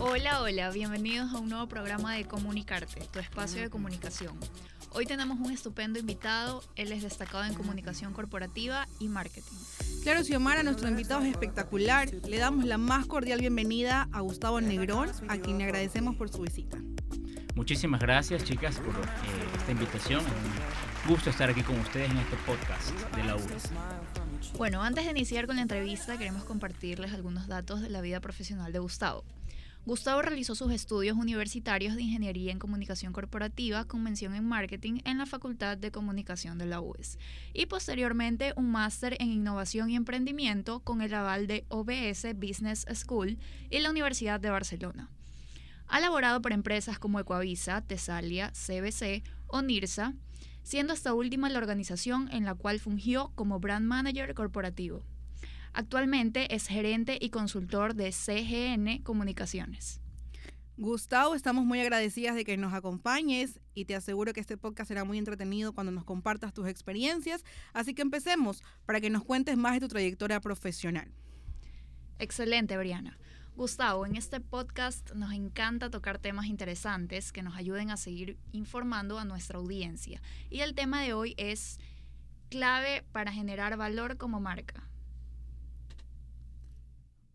Hola, 0.00 0.40
hola, 0.40 0.70
bienvenidos 0.70 1.34
a 1.34 1.38
un 1.38 1.50
nuevo 1.50 1.66
programa 1.68 2.14
de 2.14 2.24
Comunicarte, 2.24 3.02
tu 3.12 3.18
espacio 3.18 3.60
de 3.60 3.68
comunicación. 3.68 4.34
Hoy 4.92 5.04
tenemos 5.04 5.38
un 5.38 5.52
estupendo 5.52 5.98
invitado, 5.98 6.64
él 6.74 6.90
es 6.92 7.02
destacado 7.02 7.44
en 7.44 7.52
comunicación 7.52 8.14
corporativa 8.14 8.88
y 8.98 9.08
marketing. 9.08 9.58
Claro, 10.02 10.24
Xiomara, 10.24 10.62
nuestro 10.62 10.88
invitado 10.88 11.20
es 11.20 11.28
espectacular. 11.32 12.08
Le 12.26 12.38
damos 12.38 12.64
la 12.64 12.78
más 12.78 13.04
cordial 13.04 13.40
bienvenida 13.40 14.08
a 14.12 14.20
Gustavo 14.20 14.62
Negrón, 14.62 15.10
a 15.28 15.36
quien 15.36 15.58
le 15.58 15.64
agradecemos 15.64 16.16
por 16.16 16.30
su 16.30 16.40
visita. 16.40 16.78
Muchísimas 17.54 18.00
gracias, 18.00 18.42
chicas, 18.44 18.76
por 18.76 18.94
eh, 18.94 19.58
esta 19.58 19.72
invitación. 19.72 20.20
Es 20.20 21.06
un 21.06 21.10
gusto 21.14 21.28
estar 21.28 21.50
aquí 21.50 21.62
con 21.62 21.78
ustedes 21.78 22.10
en 22.10 22.16
este 22.16 22.36
podcast 22.46 22.90
de 23.14 23.24
la 23.24 23.36
URSS. 23.36 23.70
Bueno, 24.56 24.82
antes 24.82 25.04
de 25.04 25.10
iniciar 25.10 25.46
con 25.46 25.56
la 25.56 25.62
entrevista, 25.62 26.18
queremos 26.18 26.44
compartirles 26.44 27.12
algunos 27.12 27.46
datos 27.46 27.80
de 27.80 27.90
la 27.90 28.00
vida 28.00 28.20
profesional 28.20 28.72
de 28.72 28.78
Gustavo. 28.78 29.24
Gustavo 29.86 30.20
realizó 30.20 30.54
sus 30.54 30.70
estudios 30.72 31.16
universitarios 31.16 31.96
de 31.96 32.02
Ingeniería 32.02 32.52
en 32.52 32.58
Comunicación 32.58 33.14
Corporativa 33.14 33.86
con 33.86 34.02
mención 34.02 34.34
en 34.34 34.44
Marketing 34.44 35.00
en 35.04 35.16
la 35.16 35.24
Facultad 35.24 35.78
de 35.78 35.90
Comunicación 35.90 36.58
de 36.58 36.66
la 36.66 36.80
UES 36.82 37.18
y 37.54 37.64
posteriormente 37.64 38.52
un 38.56 38.70
máster 38.70 39.16
en 39.20 39.30
Innovación 39.30 39.88
y 39.88 39.96
Emprendimiento 39.96 40.80
con 40.80 41.00
el 41.00 41.14
aval 41.14 41.46
de 41.46 41.64
OBS 41.68 42.26
Business 42.36 42.86
School 42.92 43.38
y 43.70 43.80
la 43.80 43.90
Universidad 43.90 44.38
de 44.38 44.50
Barcelona. 44.50 45.08
Ha 45.86 45.98
laborado 46.00 46.42
para 46.42 46.54
empresas 46.54 46.98
como 46.98 47.18
Ecoavisa, 47.18 47.80
Tesalia, 47.80 48.52
CBC 48.52 49.24
o 49.46 49.62
NIRSA, 49.62 50.14
siendo 50.62 50.92
esta 50.92 51.14
última 51.14 51.48
la 51.48 51.58
organización 51.58 52.28
en 52.32 52.44
la 52.44 52.54
cual 52.54 52.80
fungió 52.80 53.32
como 53.34 53.60
Brand 53.60 53.86
Manager 53.86 54.34
Corporativo. 54.34 55.04
Actualmente 55.72 56.54
es 56.54 56.66
gerente 56.66 57.18
y 57.20 57.30
consultor 57.30 57.94
de 57.94 58.12
CGN 58.12 59.02
Comunicaciones. 59.02 60.00
Gustavo, 60.76 61.34
estamos 61.34 61.66
muy 61.66 61.78
agradecidas 61.78 62.34
de 62.34 62.44
que 62.44 62.56
nos 62.56 62.72
acompañes 62.72 63.60
y 63.74 63.84
te 63.84 63.94
aseguro 63.94 64.32
que 64.32 64.40
este 64.40 64.56
podcast 64.56 64.88
será 64.88 65.04
muy 65.04 65.18
entretenido 65.18 65.74
cuando 65.74 65.92
nos 65.92 66.04
compartas 66.04 66.54
tus 66.54 66.66
experiencias. 66.66 67.44
Así 67.74 67.92
que 67.92 68.00
empecemos 68.00 68.62
para 68.86 69.00
que 69.00 69.10
nos 69.10 69.22
cuentes 69.22 69.58
más 69.58 69.74
de 69.74 69.80
tu 69.80 69.88
trayectoria 69.88 70.40
profesional. 70.40 71.12
Excelente, 72.18 72.78
Briana. 72.78 73.18
Gustavo, 73.60 74.06
en 74.06 74.16
este 74.16 74.40
podcast 74.40 75.12
nos 75.12 75.34
encanta 75.34 75.90
tocar 75.90 76.16
temas 76.16 76.46
interesantes 76.46 77.30
que 77.30 77.42
nos 77.42 77.56
ayuden 77.56 77.90
a 77.90 77.98
seguir 77.98 78.38
informando 78.52 79.18
a 79.18 79.26
nuestra 79.26 79.58
audiencia. 79.58 80.22
Y 80.48 80.60
el 80.60 80.74
tema 80.74 81.02
de 81.02 81.12
hoy 81.12 81.34
es 81.36 81.78
clave 82.48 83.04
para 83.12 83.34
generar 83.34 83.76
valor 83.76 84.16
como 84.16 84.40
marca. 84.40 84.88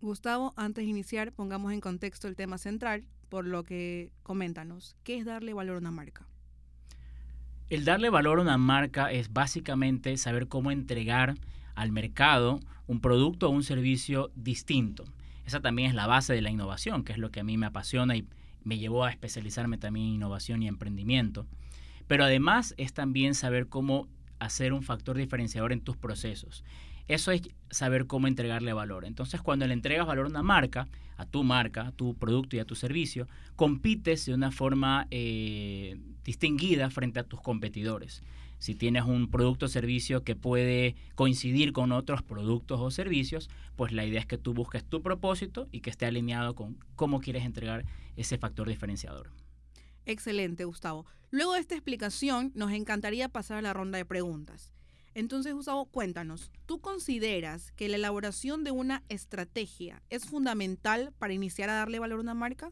Gustavo, 0.02 0.52
antes 0.56 0.86
de 0.86 0.90
iniciar, 0.90 1.32
pongamos 1.32 1.72
en 1.74 1.80
contexto 1.80 2.28
el 2.28 2.36
tema 2.36 2.58
central, 2.58 3.06
por 3.30 3.46
lo 3.46 3.62
que 3.62 4.12
coméntanos, 4.24 4.96
¿qué 5.04 5.20
es 5.20 5.26
darle 5.26 5.54
valor 5.54 5.76
a 5.76 5.80
una 5.82 5.92
marca? 5.92 6.26
El 7.70 7.86
darle 7.86 8.10
valor 8.10 8.40
a 8.40 8.42
una 8.42 8.58
marca 8.58 9.12
es 9.12 9.32
básicamente 9.32 10.18
saber 10.18 10.48
cómo 10.48 10.72
entregar 10.72 11.36
al 11.76 11.92
mercado 11.92 12.62
un 12.88 13.00
producto 13.00 13.48
o 13.48 13.52
un 13.52 13.62
servicio 13.62 14.32
distinto. 14.34 15.06
Esa 15.46 15.60
también 15.60 15.90
es 15.90 15.96
la 15.96 16.08
base 16.08 16.34
de 16.34 16.42
la 16.42 16.50
innovación, 16.50 17.04
que 17.04 17.14
es 17.14 17.20
lo 17.20 17.32
que 17.32 17.40
a 17.40 17.44
mí 17.44 17.58
me 17.58 17.68
apasiona 17.68 18.16
y 18.16 18.26
me 18.64 18.78
llevó 18.78 19.06
a 19.06 19.12
especializarme 19.12 19.78
también 19.78 20.08
en 20.08 20.14
innovación 20.14 20.64
y 20.64 20.68
emprendimiento. 20.68 21.46
Pero 22.08 22.24
además 22.24 22.74
es 22.78 22.94
también 22.94 23.36
saber 23.36 23.68
cómo 23.68 24.08
hacer 24.40 24.74
un 24.74 24.84
factor 24.84 25.18
diferenciador 25.18 25.72
en 25.72 25.82
tus 25.82 25.98
procesos. 25.98 26.64
Eso 27.08 27.32
es 27.32 27.44
saber 27.70 28.08
cómo 28.08 28.28
entregarle 28.28 28.74
valor. 28.74 29.06
Entonces, 29.06 29.42
cuando 29.42 29.68
le 29.68 29.74
entregas 29.74 30.08
valor 30.08 30.26
a 30.26 30.30
una 30.30 30.44
marca, 30.44 30.88
a 31.18 31.26
tu 31.26 31.44
marca, 31.44 31.88
a 31.88 31.92
tu 31.92 32.16
producto 32.16 32.56
y 32.56 32.60
a 32.60 32.66
tu 32.66 32.76
servicio, 32.76 33.28
compites 33.56 34.26
de 34.26 34.34
una 34.34 34.52
forma 34.52 35.08
eh, 35.12 35.98
distinguida 36.24 36.90
frente 36.90 37.20
a 37.20 37.24
tus 37.24 37.42
competidores. 37.42 38.24
Si 38.60 38.76
tienes 38.76 39.04
un 39.04 39.30
producto 39.30 39.66
o 39.66 39.70
servicio 39.70 40.24
que 40.24 40.36
puede 40.36 40.96
coincidir 41.16 41.72
con 41.74 41.92
otros 41.92 42.24
productos 42.24 42.80
o 42.80 42.92
servicios, 42.92 43.50
pues 43.76 43.92
la 43.92 44.06
idea 44.06 44.20
es 44.20 44.26
que 44.26 44.38
tú 44.38 44.54
busques 44.54 44.84
tu 44.84 45.02
propósito 45.02 45.68
y 45.72 45.82
que 45.82 45.90
esté 45.90 46.06
alineado 46.06 46.56
con 46.56 46.78
cómo 46.96 47.20
quieres 47.20 47.46
entregar 47.46 47.86
ese 48.16 48.38
factor 48.38 48.68
diferenciador. 48.68 49.32
Excelente, 50.06 50.66
Gustavo. 50.66 51.06
Luego 51.32 51.54
de 51.54 51.60
esta 51.60 51.76
explicación, 51.76 52.52
nos 52.56 52.72
encantaría 52.72 53.30
pasar 53.30 53.58
a 53.58 53.62
la 53.62 53.74
ronda 53.74 53.98
de 53.98 54.06
preguntas. 54.06 54.72
Entonces, 55.16 55.54
Gustavo, 55.54 55.86
cuéntanos, 55.86 56.52
¿tú 56.66 56.80
consideras 56.80 57.72
que 57.72 57.88
la 57.88 57.96
elaboración 57.96 58.64
de 58.64 58.72
una 58.72 59.02
estrategia 59.08 60.04
es 60.10 60.26
fundamental 60.26 61.14
para 61.18 61.34
iniciar 61.34 61.70
a 61.70 61.76
darle 61.76 62.00
valor 62.00 62.20
a 62.20 62.22
una 62.22 62.34
marca? 62.34 62.72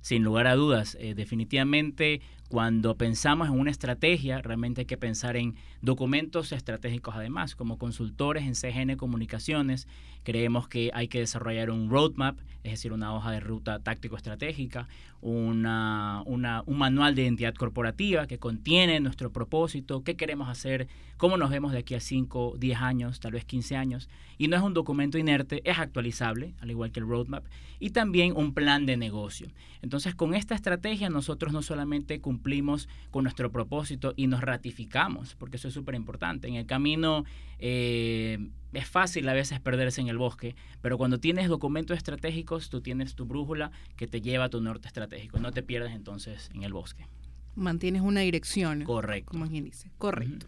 Sin 0.00 0.24
lugar 0.24 0.46
a 0.48 0.56
dudas, 0.56 0.96
eh, 0.98 1.14
definitivamente 1.14 2.22
cuando 2.52 2.98
pensamos 2.98 3.48
en 3.48 3.58
una 3.58 3.70
estrategia, 3.70 4.42
realmente 4.42 4.82
hay 4.82 4.84
que 4.84 4.98
pensar 4.98 5.38
en 5.38 5.54
documentos 5.80 6.52
estratégicos 6.52 7.14
además. 7.16 7.56
Como 7.56 7.78
consultores 7.78 8.44
en 8.44 8.54
CGN 8.54 8.98
Comunicaciones, 8.98 9.88
creemos 10.22 10.68
que 10.68 10.90
hay 10.92 11.08
que 11.08 11.20
desarrollar 11.20 11.70
un 11.70 11.88
roadmap, 11.88 12.38
es 12.62 12.72
decir, 12.72 12.92
una 12.92 13.14
hoja 13.14 13.30
de 13.30 13.40
ruta 13.40 13.78
táctico-estratégica, 13.78 14.86
una, 15.22 16.22
un 16.26 16.78
manual 16.78 17.14
de 17.14 17.22
identidad 17.22 17.54
corporativa 17.54 18.26
que 18.26 18.38
contiene 18.38 19.00
nuestro 19.00 19.32
propósito, 19.32 20.04
qué 20.04 20.16
queremos 20.16 20.50
hacer, 20.50 20.88
cómo 21.16 21.38
nos 21.38 21.48
vemos 21.48 21.72
de 21.72 21.78
aquí 21.78 21.94
a 21.94 22.00
5, 22.00 22.56
10 22.58 22.80
años, 22.80 23.20
tal 23.20 23.32
vez 23.32 23.46
15 23.46 23.76
años. 23.76 24.10
Y 24.36 24.48
no 24.48 24.56
es 24.56 24.62
un 24.62 24.74
documento 24.74 25.16
inerte, 25.16 25.62
es 25.64 25.78
actualizable, 25.78 26.54
al 26.60 26.70
igual 26.70 26.92
que 26.92 27.00
el 27.00 27.06
roadmap, 27.06 27.44
y 27.80 27.90
también 27.90 28.36
un 28.36 28.52
plan 28.52 28.84
de 28.84 28.96
negocio. 28.96 29.48
Entonces, 29.80 30.14
con 30.14 30.34
esta 30.34 30.54
estrategia 30.54 31.08
nosotros 31.08 31.52
no 31.52 31.62
solamente 31.62 32.20
cumplimos 32.20 32.41
cumplimos 32.42 32.88
con 33.12 33.22
nuestro 33.22 33.52
propósito 33.52 34.14
y 34.16 34.26
nos 34.26 34.40
ratificamos, 34.40 35.36
porque 35.36 35.56
eso 35.58 35.68
es 35.68 35.74
súper 35.74 35.94
importante. 35.94 36.48
En 36.48 36.54
el 36.54 36.66
camino 36.66 37.24
eh, 37.60 38.50
es 38.72 38.88
fácil 38.88 39.28
a 39.28 39.32
veces 39.32 39.60
perderse 39.60 40.00
en 40.00 40.08
el 40.08 40.18
bosque, 40.18 40.56
pero 40.80 40.98
cuando 40.98 41.20
tienes 41.20 41.48
documentos 41.48 41.96
estratégicos, 41.96 42.68
tú 42.68 42.80
tienes 42.80 43.14
tu 43.14 43.26
brújula 43.26 43.70
que 43.96 44.08
te 44.08 44.20
lleva 44.20 44.46
a 44.46 44.48
tu 44.48 44.60
norte 44.60 44.88
estratégico. 44.88 45.38
No 45.38 45.52
te 45.52 45.62
pierdes 45.62 45.92
entonces 45.92 46.50
en 46.52 46.64
el 46.64 46.72
bosque. 46.72 47.06
Mantienes 47.54 48.02
una 48.02 48.22
dirección. 48.22 48.82
Correcto. 48.82 49.30
Como 49.30 49.46
quien 49.46 49.64
dice. 49.64 49.92
Correcto. 49.98 50.46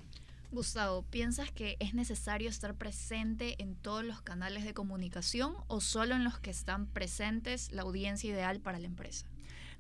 Gustavo, 0.50 1.03
¿piensas 1.11 1.53
que 1.53 1.76
es 1.78 1.94
necesario 1.94 2.49
estar 2.49 2.75
presente 2.75 3.55
en 3.62 3.76
todos 3.76 4.05
los 4.05 4.21
canales 4.21 4.65
de 4.65 4.75
comunicación 4.75 5.55
o 5.69 5.81
solo 5.81 6.16
en 6.16 6.25
los 6.25 6.41
que 6.41 6.50
están 6.50 6.87
presentes 6.87 7.71
la 7.72 7.82
audiencia 7.82 8.31
ideal 8.31 8.61
para 8.61 8.78
la 8.81 8.87
empresa? 8.87 9.26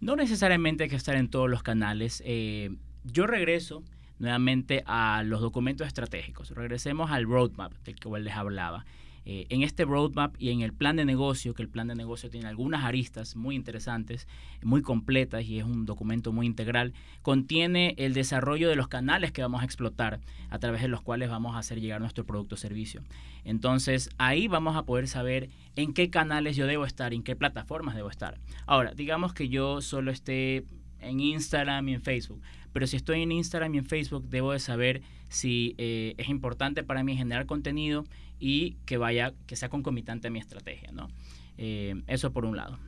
No 0.00 0.16
necesariamente 0.16 0.84
hay 0.84 0.90
que 0.90 0.96
estar 0.96 1.16
en 1.16 1.28
todos 1.28 1.48
los 1.48 1.62
canales. 1.62 2.22
Eh, 2.26 2.70
yo 3.04 3.26
regreso 3.26 3.82
nuevamente 4.18 4.82
a 4.86 5.22
los 5.24 5.40
documentos 5.40 5.86
estratégicos. 5.86 6.50
Regresemos 6.50 7.10
al 7.10 7.24
roadmap 7.24 7.72
del 7.84 7.96
que 7.96 8.08
les 8.20 8.34
hablaba. 8.34 8.84
Eh, 9.26 9.46
en 9.48 9.62
este 9.62 9.84
roadmap 9.84 10.34
y 10.38 10.50
en 10.50 10.60
el 10.60 10.72
plan 10.72 10.96
de 10.96 11.04
negocio, 11.04 11.54
que 11.54 11.62
el 11.62 11.68
plan 11.68 11.88
de 11.88 11.94
negocio 11.94 12.28
tiene 12.28 12.48
algunas 12.48 12.84
aristas 12.84 13.36
muy 13.36 13.54
interesantes, 13.54 14.28
muy 14.62 14.82
completas 14.82 15.44
y 15.44 15.58
es 15.58 15.64
un 15.64 15.86
documento 15.86 16.32
muy 16.32 16.46
integral, 16.46 16.92
contiene 17.22 17.94
el 17.96 18.12
desarrollo 18.12 18.68
de 18.68 18.76
los 18.76 18.88
canales 18.88 19.32
que 19.32 19.42
vamos 19.42 19.62
a 19.62 19.64
explotar 19.64 20.20
a 20.50 20.58
través 20.58 20.82
de 20.82 20.88
los 20.88 21.00
cuales 21.00 21.30
vamos 21.30 21.56
a 21.56 21.60
hacer 21.60 21.80
llegar 21.80 22.00
nuestro 22.00 22.24
producto 22.24 22.56
o 22.56 22.58
servicio. 22.58 23.02
Entonces 23.44 24.10
ahí 24.18 24.46
vamos 24.46 24.76
a 24.76 24.84
poder 24.84 25.08
saber 25.08 25.48
en 25.76 25.94
qué 25.94 26.10
canales 26.10 26.56
yo 26.56 26.66
debo 26.66 26.84
estar, 26.84 27.14
en 27.14 27.22
qué 27.22 27.34
plataformas 27.34 27.94
debo 27.94 28.10
estar. 28.10 28.38
Ahora, 28.66 28.92
digamos 28.92 29.32
que 29.32 29.48
yo 29.48 29.80
solo 29.80 30.10
esté 30.10 30.64
en 31.04 31.20
Instagram 31.20 31.88
y 31.88 31.94
en 31.94 32.02
Facebook. 32.02 32.40
Pero 32.72 32.86
si 32.86 32.96
estoy 32.96 33.22
en 33.22 33.32
Instagram 33.32 33.74
y 33.74 33.78
en 33.78 33.86
Facebook, 33.86 34.28
debo 34.28 34.52
de 34.52 34.58
saber 34.58 35.02
si 35.28 35.74
eh, 35.78 36.14
es 36.18 36.28
importante 36.28 36.82
para 36.82 37.04
mí 37.04 37.16
generar 37.16 37.46
contenido 37.46 38.04
y 38.38 38.72
que 38.86 38.96
vaya, 38.96 39.32
que 39.46 39.56
sea 39.56 39.68
concomitante 39.68 40.28
a 40.28 40.30
mi 40.30 40.38
estrategia, 40.38 40.90
¿no? 40.92 41.08
Eh, 41.56 42.02
eso 42.06 42.32
por 42.32 42.44
un 42.44 42.56
lado. 42.56 42.78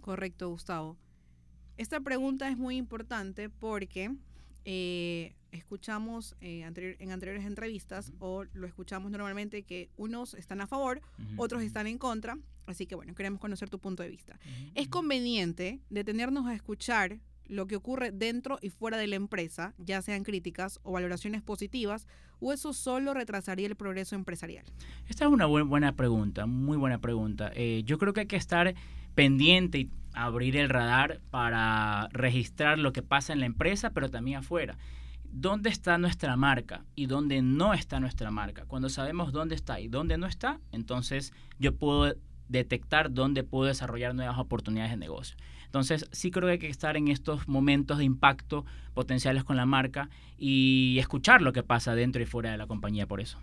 Correcto, 0.00 0.48
Gustavo. 0.48 0.96
Esta 1.76 2.00
pregunta 2.00 2.48
es 2.48 2.56
muy 2.56 2.76
importante 2.76 3.50
porque 3.50 4.14
eh, 4.66 5.34
escuchamos 5.50 6.36
en 6.40 7.10
anteriores 7.10 7.46
entrevistas 7.46 8.12
o 8.18 8.44
lo 8.52 8.66
escuchamos 8.66 9.10
normalmente 9.10 9.62
que 9.62 9.88
unos 9.96 10.34
están 10.34 10.60
a 10.60 10.66
favor, 10.66 11.00
otros 11.38 11.62
están 11.62 11.86
en 11.86 11.96
contra 11.96 12.36
Así 12.66 12.86
que 12.86 12.94
bueno, 12.94 13.14
queremos 13.14 13.40
conocer 13.40 13.70
tu 13.70 13.78
punto 13.78 14.02
de 14.02 14.10
vista. 14.10 14.38
¿Es 14.74 14.88
conveniente 14.88 15.80
detenernos 15.88 16.46
a 16.46 16.54
escuchar 16.54 17.18
lo 17.46 17.68
que 17.68 17.76
ocurre 17.76 18.10
dentro 18.10 18.58
y 18.60 18.70
fuera 18.70 18.96
de 18.96 19.06
la 19.06 19.14
empresa, 19.14 19.72
ya 19.78 20.02
sean 20.02 20.24
críticas 20.24 20.80
o 20.82 20.92
valoraciones 20.92 21.42
positivas, 21.42 22.08
o 22.40 22.52
eso 22.52 22.72
solo 22.72 23.14
retrasaría 23.14 23.68
el 23.68 23.76
progreso 23.76 24.16
empresarial? 24.16 24.64
Esta 25.08 25.26
es 25.26 25.30
una 25.30 25.46
buena 25.46 25.94
pregunta, 25.94 26.46
muy 26.46 26.76
buena 26.76 27.00
pregunta. 27.00 27.52
Eh, 27.54 27.82
yo 27.84 27.98
creo 27.98 28.12
que 28.12 28.20
hay 28.20 28.26
que 28.26 28.36
estar 28.36 28.74
pendiente 29.16 29.78
y 29.78 29.90
abrir 30.14 30.56
el 30.56 30.68
radar 30.68 31.20
para 31.30 32.08
registrar 32.12 32.78
lo 32.78 32.92
que 32.92 33.02
pasa 33.02 33.32
en 33.32 33.40
la 33.40 33.46
empresa, 33.46 33.90
pero 33.90 34.08
también 34.08 34.38
afuera. 34.38 34.78
dónde 35.32 35.68
está 35.68 35.98
nuestra 35.98 36.36
marca 36.36 36.84
y 36.94 37.06
dónde 37.06 37.42
no 37.42 37.74
está 37.74 37.98
nuestra 37.98 38.30
marca. 38.30 38.64
Cuando 38.66 38.88
sabemos 38.88 39.32
dónde 39.32 39.54
está 39.54 39.80
y 39.80 39.88
dónde 39.88 40.16
no 40.16 40.26
está, 40.26 40.60
entonces 40.72 41.34
yo 41.58 41.74
puedo 41.74 42.14
detectar 42.48 43.12
dónde 43.12 43.42
puedo 43.42 43.66
desarrollar 43.66 44.14
nuevas 44.14 44.38
oportunidades 44.38 44.92
de 44.92 44.96
negocio. 44.96 45.36
Entonces, 45.64 46.06
sí 46.12 46.30
creo 46.30 46.46
que 46.46 46.52
hay 46.52 46.58
que 46.58 46.68
estar 46.68 46.96
en 46.96 47.08
estos 47.08 47.48
momentos 47.48 47.98
de 47.98 48.04
impacto 48.04 48.64
potenciales 48.94 49.44
con 49.44 49.56
la 49.56 49.66
marca 49.66 50.08
y 50.38 50.96
escuchar 50.98 51.42
lo 51.42 51.52
que 51.52 51.62
pasa 51.62 51.94
dentro 51.94 52.22
y 52.22 52.26
fuera 52.26 52.52
de 52.52 52.56
la 52.56 52.66
compañía 52.66 53.06
por 53.06 53.20
eso. 53.20 53.38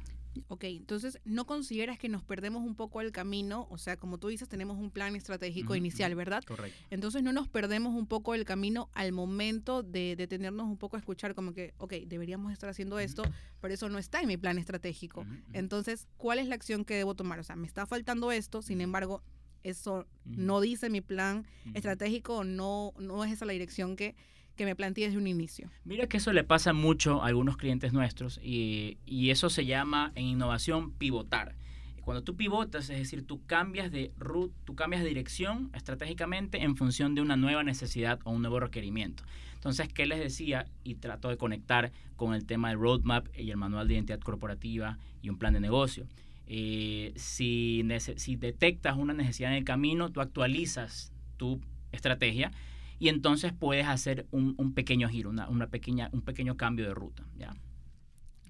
Ok, 0.47 0.63
entonces, 0.65 1.19
¿no 1.25 1.45
consideras 1.45 1.97
que 1.97 2.09
nos 2.09 2.23
perdemos 2.23 2.63
un 2.63 2.75
poco 2.75 3.01
el 3.01 3.11
camino? 3.11 3.67
O 3.69 3.77
sea, 3.77 3.97
como 3.97 4.17
tú 4.17 4.27
dices, 4.27 4.49
tenemos 4.49 4.77
un 4.77 4.91
plan 4.91 5.15
estratégico 5.15 5.75
inicial, 5.75 6.15
¿verdad? 6.15 6.43
Correcto. 6.45 6.77
Entonces, 6.89 7.23
¿no 7.23 7.33
nos 7.33 7.47
perdemos 7.47 7.95
un 7.95 8.07
poco 8.07 8.35
el 8.35 8.45
camino 8.45 8.89
al 8.93 9.11
momento 9.11 9.83
de 9.83 10.15
detenernos 10.15 10.67
un 10.67 10.77
poco 10.77 10.95
a 10.95 10.99
escuchar 10.99 11.35
como 11.35 11.53
que, 11.53 11.73
ok, 11.77 11.93
deberíamos 12.07 12.51
estar 12.51 12.69
haciendo 12.69 12.99
esto, 12.99 13.23
pero 13.61 13.73
eso 13.73 13.89
no 13.89 13.97
está 13.97 14.21
en 14.21 14.27
mi 14.27 14.37
plan 14.37 14.57
estratégico? 14.57 15.25
Entonces, 15.53 16.07
¿cuál 16.17 16.39
es 16.39 16.47
la 16.47 16.55
acción 16.55 16.85
que 16.85 16.95
debo 16.95 17.15
tomar? 17.15 17.39
O 17.39 17.43
sea, 17.43 17.55
me 17.55 17.67
está 17.67 17.85
faltando 17.85 18.31
esto, 18.31 18.61
sin 18.61 18.81
embargo, 18.81 19.23
eso 19.63 20.05
no 20.25 20.61
dice 20.61 20.89
mi 20.89 21.01
plan 21.01 21.45
estratégico, 21.73 22.43
no, 22.43 22.93
no 22.99 23.23
es 23.23 23.31
esa 23.31 23.45
la 23.45 23.53
dirección 23.53 23.95
que 23.95 24.15
que 24.55 24.65
me 24.65 24.75
planteé 24.75 25.05
desde 25.05 25.17
un 25.17 25.27
inicio. 25.27 25.69
Mira 25.83 26.07
que 26.07 26.17
eso 26.17 26.33
le 26.33 26.43
pasa 26.43 26.73
mucho 26.73 27.23
a 27.23 27.27
algunos 27.27 27.57
clientes 27.57 27.93
nuestros 27.93 28.39
y, 28.43 28.97
y 29.05 29.29
eso 29.31 29.49
se 29.49 29.65
llama 29.65 30.11
en 30.15 30.25
innovación 30.25 30.91
pivotar. 30.91 31.55
Cuando 32.03 32.21
tú 32.21 32.35
pivotas, 32.35 32.89
es 32.89 32.99
decir, 32.99 33.25
tú 33.25 33.45
cambias 33.45 33.89
de 33.89 34.11
route, 34.17 34.53
tú 34.65 34.75
cambias 34.75 35.01
de 35.01 35.07
dirección 35.07 35.71
estratégicamente 35.73 36.61
en 36.61 36.75
función 36.75 37.15
de 37.15 37.21
una 37.21 37.37
nueva 37.37 37.63
necesidad 37.63 38.19
o 38.25 38.31
un 38.31 38.41
nuevo 38.41 38.59
requerimiento. 38.59 39.23
Entonces, 39.55 39.87
¿qué 39.87 40.05
les 40.05 40.19
decía? 40.19 40.65
Y 40.83 40.95
trato 40.95 41.29
de 41.29 41.37
conectar 41.37 41.93
con 42.17 42.33
el 42.33 42.45
tema 42.45 42.69
del 42.69 42.79
roadmap 42.79 43.27
y 43.37 43.49
el 43.49 43.57
manual 43.57 43.87
de 43.87 43.93
identidad 43.93 44.19
corporativa 44.19 44.97
y 45.21 45.29
un 45.29 45.37
plan 45.37 45.53
de 45.53 45.61
negocio. 45.61 46.05
Eh, 46.45 47.13
si, 47.15 47.81
si 48.17 48.35
detectas 48.35 48.97
una 48.97 49.13
necesidad 49.13 49.51
en 49.51 49.57
el 49.59 49.63
camino, 49.63 50.11
tú 50.11 50.19
actualizas 50.19 51.13
tu 51.37 51.61
estrategia 51.93 52.51
y 52.99 53.09
entonces 53.09 53.53
puedes 53.53 53.87
hacer 53.87 54.27
un, 54.31 54.55
un 54.57 54.73
pequeño 54.73 55.09
giro, 55.09 55.29
una, 55.29 55.47
una, 55.49 55.67
pequeña, 55.67 56.09
un 56.11 56.21
pequeño 56.21 56.57
cambio 56.57 56.85
de 56.85 56.93
ruta. 56.93 57.23
¿ya? 57.37 57.53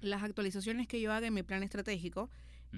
Las 0.00 0.22
actualizaciones 0.22 0.86
que 0.86 1.00
yo 1.00 1.12
haga 1.12 1.26
en 1.26 1.34
mi 1.34 1.42
plan 1.42 1.62
estratégico 1.62 2.30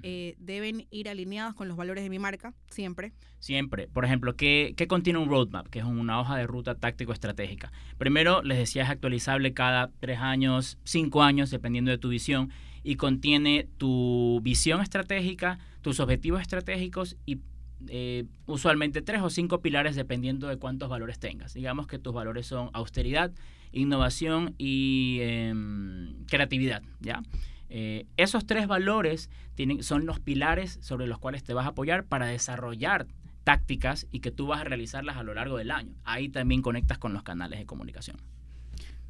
eh, 0.02 0.34
deben 0.38 0.86
ir 0.90 1.08
alineadas 1.08 1.54
con 1.54 1.68
los 1.68 1.76
valores 1.76 2.04
de 2.04 2.10
mi 2.10 2.18
marca, 2.18 2.52
siempre. 2.70 3.12
Siempre. 3.38 3.88
Por 3.88 4.04
ejemplo, 4.04 4.36
¿qué, 4.36 4.74
¿qué, 4.76 4.86
contiene 4.86 5.18
un 5.18 5.28
roadmap? 5.28 5.68
Que 5.68 5.78
es 5.78 5.84
una 5.84 6.20
hoja 6.20 6.36
de 6.36 6.46
ruta 6.46 6.74
táctico-estratégica. 6.74 7.72
Primero, 7.98 8.42
les 8.42 8.58
decía, 8.58 8.82
es 8.82 8.90
actualizable 8.90 9.54
cada 9.54 9.90
tres 10.00 10.18
años, 10.18 10.78
cinco 10.84 11.22
años, 11.22 11.50
dependiendo 11.50 11.90
de 11.90 11.98
tu 11.98 12.08
visión, 12.08 12.50
y 12.82 12.96
contiene 12.96 13.68
tu 13.78 14.40
visión 14.42 14.80
estratégica, 14.80 15.58
tus 15.82 15.98
objetivos 15.98 16.40
estratégicos 16.40 17.16
y 17.26 17.40
eh, 17.88 18.24
usualmente 18.46 19.02
tres 19.02 19.22
o 19.22 19.30
cinco 19.30 19.60
pilares 19.60 19.96
dependiendo 19.96 20.48
de 20.48 20.56
cuántos 20.56 20.88
valores 20.88 21.18
tengas. 21.18 21.54
Digamos 21.54 21.86
que 21.86 21.98
tus 21.98 22.14
valores 22.14 22.46
son 22.46 22.70
austeridad, 22.72 23.32
innovación 23.72 24.54
y 24.58 25.18
em, 25.20 26.24
creatividad, 26.26 26.82
¿ya? 27.00 27.22
Eh, 27.68 28.06
esos 28.16 28.46
tres 28.46 28.66
valores 28.66 29.28
tienen, 29.54 29.82
son 29.82 30.06
los 30.06 30.20
pilares 30.20 30.78
sobre 30.80 31.06
los 31.06 31.18
cuales 31.18 31.42
te 31.42 31.52
vas 31.52 31.66
a 31.66 31.70
apoyar 31.70 32.04
para 32.04 32.26
desarrollar 32.26 33.06
tácticas 33.44 34.06
y 34.10 34.20
que 34.20 34.30
tú 34.30 34.46
vas 34.46 34.60
a 34.60 34.64
realizarlas 34.64 35.16
a 35.16 35.22
lo 35.22 35.34
largo 35.34 35.56
del 35.56 35.70
año. 35.70 35.94
Ahí 36.04 36.28
también 36.28 36.62
conectas 36.62 36.98
con 36.98 37.12
los 37.12 37.22
canales 37.22 37.58
de 37.58 37.66
comunicación. 37.66 38.16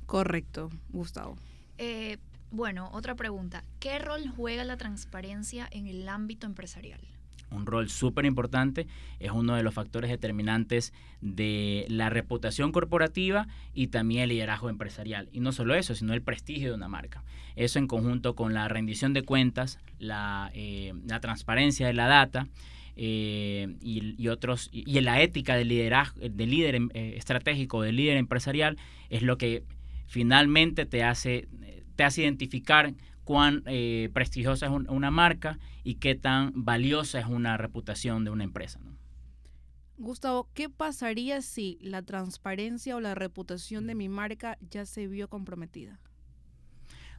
Correcto, 0.07 0.71
Gustavo. 0.91 1.37
Eh, 1.79 2.19
bueno, 2.51 2.91
otra 2.93 3.15
pregunta. 3.15 3.65
¿Qué 3.81 3.99
rol 3.99 4.29
juega 4.29 4.65
la 4.65 4.77
transparencia 4.77 5.69
en 5.71 5.87
el 5.87 6.09
ámbito 6.09 6.47
empresarial? 6.47 7.01
Un 7.51 7.67
rol 7.67 7.89
súper 7.89 8.25
importante, 8.25 8.87
es 9.21 9.31
uno 9.31 9.55
de 9.55 9.63
los 9.63 9.75
factores 9.75 10.11
determinantes 10.11 10.93
de 11.21 11.87
la 11.89 12.11
reputación 12.11 12.73
corporativa 12.73 13.47
y 13.75 13.89
también 13.89 14.23
el 14.23 14.31
liderazgo 14.31 14.69
empresarial. 14.69 15.29
Y 15.33 15.41
no 15.41 15.53
solo 15.53 15.75
eso, 15.75 15.95
sino 15.95 16.13
el 16.15 16.23
prestigio 16.23 16.71
de 16.71 16.75
una 16.75 16.89
marca. 16.89 17.25
Eso 17.55 17.79
en 17.79 17.87
conjunto 17.87 18.35
con 18.35 18.55
la 18.55 18.69
rendición 18.69 19.13
de 19.13 19.23
cuentas, 19.23 19.79
la, 19.99 20.51
eh, 20.55 20.93
transparencia 21.21 21.87
de 21.87 21.95
la 21.95 22.07
data. 22.07 22.49
Eh, 22.99 23.77
y, 23.83 24.29
otros 24.29 24.71
y, 24.73 24.99
la 25.03 25.21
ética 25.21 25.55
del 25.55 25.69
liderazgo 25.69 26.19
del 26.19 26.49
líder 26.49 26.77
eh, 26.95 27.13
estratégico 27.19 27.83
del 27.83 27.97
líder 27.97 28.17
empresarial 28.17 28.79
es 29.11 29.21
lo 29.21 29.37
que 29.37 29.65
finalmente 30.07 30.87
te 30.87 31.05
hace 31.05 31.47
te 31.95 32.05
hace 32.05 32.23
identificar 32.23 32.95
cuán 33.27 33.65
eh, 33.67 34.09
prestigiosa 34.15 34.67
es 34.67 34.73
una 34.73 35.11
marca 35.11 35.59
y 35.83 35.97
qué 35.97 36.15
tan 36.15 36.53
valiosa 36.55 37.19
es 37.19 37.27
una 37.27 37.57
reputación 37.57 38.25
de 38.25 38.31
una 38.31 38.45
empresa. 38.45 38.79
Gustavo, 39.99 40.49
¿qué 40.55 40.71
pasaría 40.71 41.43
si 41.43 41.77
la 41.83 42.03
transparencia 42.03 42.95
o 42.95 43.01
la 43.01 43.17
reputación 43.17 43.89
de 43.89 43.97
mi 43.97 44.09
marca 44.09 44.59
ya 44.71 44.87
se 44.87 45.09
vio 45.09 45.29
comprometida? 45.29 45.99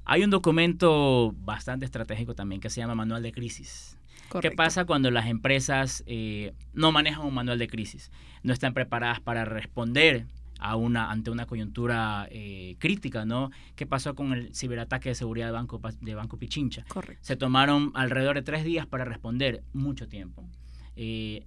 Hay 0.06 0.24
un 0.24 0.30
documento 0.30 1.36
bastante 1.40 1.84
estratégico 1.84 2.36
también 2.36 2.62
que 2.62 2.70
se 2.70 2.80
llama 2.80 2.96
Manual 2.96 3.22
de 3.22 3.34
Crisis. 3.34 3.98
¿Qué 4.42 4.52
pasa 4.52 4.86
cuando 4.86 5.12
las 5.12 5.28
empresas 5.28 6.06
eh, 6.08 6.54
no 6.74 6.94
manejan 6.94 7.26
un 7.26 7.34
manual 7.34 7.60
de 7.60 7.68
crisis? 7.68 8.12
No 8.44 8.54
están 8.54 8.74
preparadas 8.74 9.20
para 9.20 9.44
responder 9.44 10.26
a 10.60 10.76
una, 10.76 11.12
ante 11.12 11.32
una 11.32 11.46
coyuntura 11.46 12.28
eh, 12.32 12.76
crítica, 12.80 13.26
¿no? 13.26 13.52
¿Qué 13.76 13.86
pasó 13.86 14.16
con 14.16 14.34
el 14.34 14.56
ciberataque 14.56 15.10
de 15.10 15.16
seguridad 15.16 15.48
de 15.48 15.52
Banco, 15.52 15.82
de 16.02 16.16
Banco 16.16 16.38
Pichincha? 16.38 16.86
Correcto. 16.88 17.24
Se 17.24 17.36
tomaron 17.36 17.92
alrededor 17.96 18.36
de 18.36 18.42
tres 18.42 18.64
días 18.64 18.86
para 18.86 19.06
responder, 19.06 19.64
mucho 19.74 20.08
tiempo. 20.08 20.48
Eh, 20.96 21.46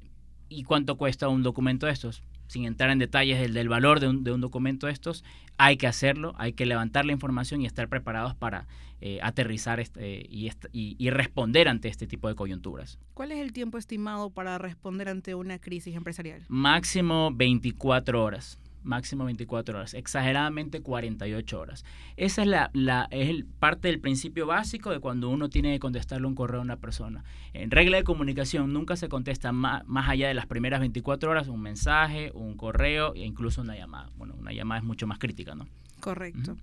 ¿Y 0.48 0.64
cuánto 0.64 0.96
cuesta 0.96 1.28
un 1.28 1.42
documento 1.42 1.86
de 1.86 1.92
estos? 1.92 2.22
Sin 2.48 2.64
entrar 2.64 2.90
en 2.90 2.98
detalles 2.98 3.40
del, 3.40 3.54
del 3.54 3.68
valor 3.68 4.00
de 4.00 4.08
un, 4.08 4.24
de 4.24 4.32
un, 4.32 4.40
documento 4.40 4.88
de 4.88 4.92
estos, 4.92 5.24
hay 5.56 5.76
que 5.76 5.86
hacerlo, 5.86 6.34
hay 6.36 6.52
que 6.52 6.66
levantar 6.66 7.04
la 7.04 7.12
información 7.12 7.60
y 7.60 7.66
estar 7.66 7.88
preparados 7.88 8.34
para 8.34 8.66
eh, 9.00 9.20
aterrizar 9.22 9.78
este, 9.78 10.26
y, 10.28 10.50
y, 10.72 10.96
y 10.98 11.10
responder 11.10 11.68
ante 11.68 11.88
este 11.88 12.08
tipo 12.08 12.26
de 12.26 12.34
coyunturas. 12.34 12.98
¿Cuál 13.14 13.30
es 13.30 13.38
el 13.38 13.52
tiempo 13.52 13.78
estimado 13.78 14.30
para 14.30 14.58
responder 14.58 15.08
ante 15.08 15.36
una 15.36 15.60
crisis 15.60 15.94
empresarial? 15.94 16.42
Máximo 16.48 17.30
24 17.32 18.24
horas 18.24 18.58
máximo 18.82 19.24
24 19.24 19.78
horas, 19.78 19.94
exageradamente 19.94 20.80
48 20.80 21.60
horas. 21.60 21.84
Esa 22.16 22.42
es 22.42 22.48
la, 22.48 22.70
la 22.72 23.08
es 23.10 23.28
el, 23.28 23.44
parte 23.46 23.88
del 23.88 24.00
principio 24.00 24.46
básico 24.46 24.90
de 24.90 25.00
cuando 25.00 25.28
uno 25.28 25.48
tiene 25.48 25.72
que 25.72 25.80
contestarle 25.80 26.26
un 26.26 26.34
correo 26.34 26.60
a 26.60 26.62
una 26.62 26.76
persona. 26.76 27.24
En 27.52 27.70
regla 27.70 27.98
de 27.98 28.04
comunicación 28.04 28.72
nunca 28.72 28.96
se 28.96 29.08
contesta 29.08 29.52
más, 29.52 29.86
más 29.86 30.08
allá 30.08 30.28
de 30.28 30.34
las 30.34 30.46
primeras 30.46 30.80
24 30.80 31.30
horas 31.30 31.48
un 31.48 31.60
mensaje, 31.60 32.30
un 32.34 32.56
correo 32.56 33.14
e 33.14 33.20
incluso 33.20 33.62
una 33.62 33.76
llamada. 33.76 34.10
Bueno, 34.16 34.34
una 34.38 34.52
llamada 34.52 34.80
es 34.80 34.84
mucho 34.84 35.06
más 35.06 35.18
crítica, 35.18 35.54
¿no? 35.54 35.66
Correcto. 36.00 36.56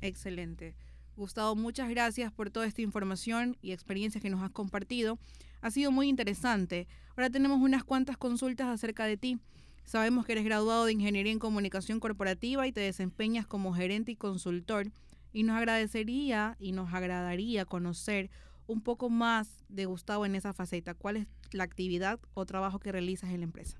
Excelente. 0.00 0.74
Gustavo, 1.16 1.54
muchas 1.54 1.88
gracias 1.88 2.32
por 2.32 2.50
toda 2.50 2.66
esta 2.66 2.82
información 2.82 3.56
y 3.62 3.72
experiencias 3.72 4.20
que 4.20 4.30
nos 4.30 4.42
has 4.42 4.50
compartido. 4.50 5.18
Ha 5.62 5.70
sido 5.70 5.92
muy 5.92 6.08
interesante. 6.08 6.88
Ahora 7.10 7.30
tenemos 7.30 7.60
unas 7.60 7.84
cuantas 7.84 8.16
consultas 8.16 8.66
acerca 8.66 9.06
de 9.06 9.16
ti. 9.16 9.38
Sabemos 9.84 10.24
que 10.24 10.32
eres 10.32 10.44
graduado 10.44 10.86
de 10.86 10.92
Ingeniería 10.92 11.32
en 11.32 11.38
Comunicación 11.38 12.00
Corporativa 12.00 12.66
y 12.66 12.72
te 12.72 12.80
desempeñas 12.80 13.46
como 13.46 13.74
gerente 13.74 14.12
y 14.12 14.16
consultor. 14.16 14.88
Y 15.32 15.42
nos 15.42 15.56
agradecería 15.56 16.56
y 16.58 16.72
nos 16.72 16.92
agradaría 16.94 17.64
conocer 17.64 18.30
un 18.66 18.80
poco 18.80 19.10
más 19.10 19.64
de 19.68 19.84
Gustavo 19.84 20.26
en 20.26 20.34
esa 20.34 20.52
faceta. 20.52 20.94
¿Cuál 20.94 21.18
es 21.18 21.26
la 21.52 21.64
actividad 21.64 22.18
o 22.34 22.46
trabajo 22.46 22.78
que 22.78 22.92
realizas 22.92 23.30
en 23.30 23.40
la 23.40 23.44
empresa? 23.44 23.78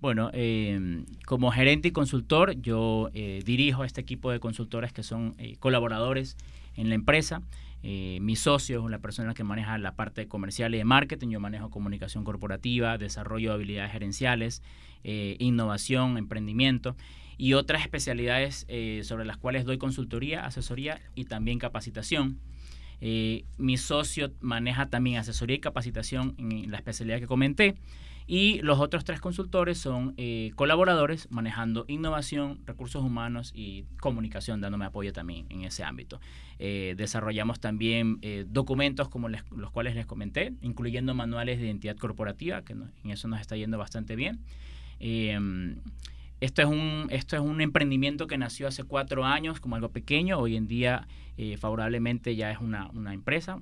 Bueno, 0.00 0.30
eh, 0.32 1.04
como 1.26 1.52
gerente 1.52 1.88
y 1.88 1.92
consultor, 1.92 2.60
yo 2.60 3.08
eh, 3.14 3.40
dirijo 3.44 3.82
a 3.82 3.86
este 3.86 4.00
equipo 4.00 4.32
de 4.32 4.40
consultores 4.40 4.92
que 4.92 5.04
son 5.04 5.34
eh, 5.38 5.56
colaboradores 5.58 6.36
en 6.74 6.88
la 6.88 6.96
empresa. 6.96 7.40
Eh, 7.82 8.18
mi 8.20 8.36
socio 8.36 8.78
es 8.78 8.84
una 8.84 9.00
persona 9.00 9.34
que 9.34 9.42
maneja 9.44 9.76
la 9.78 9.94
parte 9.94 10.28
comercial 10.28 10.74
y 10.74 10.78
de 10.78 10.84
marketing. 10.84 11.28
Yo 11.28 11.40
manejo 11.40 11.70
comunicación 11.70 12.24
corporativa, 12.24 12.96
desarrollo 12.98 13.50
de 13.50 13.54
habilidades 13.54 13.92
gerenciales, 13.92 14.62
eh, 15.04 15.36
innovación, 15.40 16.16
emprendimiento 16.16 16.96
y 17.38 17.54
otras 17.54 17.82
especialidades 17.82 18.66
eh, 18.68 19.00
sobre 19.04 19.24
las 19.24 19.36
cuales 19.36 19.64
doy 19.64 19.78
consultoría, 19.78 20.44
asesoría 20.44 21.00
y 21.14 21.24
también 21.24 21.58
capacitación. 21.58 22.38
mi 23.58 23.76
socio 23.78 24.32
maneja 24.40 24.86
también 24.86 25.18
asesoría 25.18 25.56
y 25.56 25.60
capacitación 25.60 26.36
en 26.38 26.70
la 26.70 26.76
especialidad 26.76 27.18
que 27.18 27.26
comenté. 27.26 27.74
Y 28.26 28.60
los 28.60 28.78
otros 28.78 29.04
tres 29.04 29.20
consultores 29.20 29.78
son 29.78 30.14
eh, 30.16 30.52
colaboradores 30.54 31.28
manejando 31.30 31.84
innovación, 31.88 32.60
recursos 32.66 33.02
humanos 33.02 33.52
y 33.54 33.84
comunicación, 34.00 34.60
dándome 34.60 34.84
apoyo 34.84 35.12
también 35.12 35.46
en 35.50 35.62
ese 35.64 35.84
ámbito. 35.84 36.20
Eh, 36.58 36.94
desarrollamos 36.96 37.60
también 37.60 38.18
eh, 38.22 38.44
documentos 38.48 39.08
como 39.08 39.28
los 39.28 39.70
cuales 39.72 39.94
les 39.94 40.06
comenté, 40.06 40.52
incluyendo 40.62 41.14
manuales 41.14 41.58
de 41.58 41.66
identidad 41.66 41.96
corporativa, 41.96 42.62
que 42.62 42.74
en 42.74 43.10
eso 43.10 43.28
nos 43.28 43.40
está 43.40 43.56
yendo 43.56 43.78
bastante 43.78 44.16
bien. 44.16 44.40
esto 46.40 46.62
es, 46.62 46.68
un, 46.68 47.08
esto 47.10 47.36
es 47.36 47.42
un 47.42 47.60
emprendimiento 47.60 48.26
que 48.26 48.38
nació 48.38 48.68
hace 48.68 48.84
cuatro 48.84 49.24
años 49.24 49.60
como 49.60 49.74
algo 49.74 49.90
pequeño, 49.90 50.38
hoy 50.38 50.56
en 50.56 50.68
día 50.68 51.08
eh, 51.36 51.56
favorablemente 51.56 52.36
ya 52.36 52.50
es 52.52 52.58
una, 52.58 52.88
una 52.90 53.14
empresa. 53.14 53.58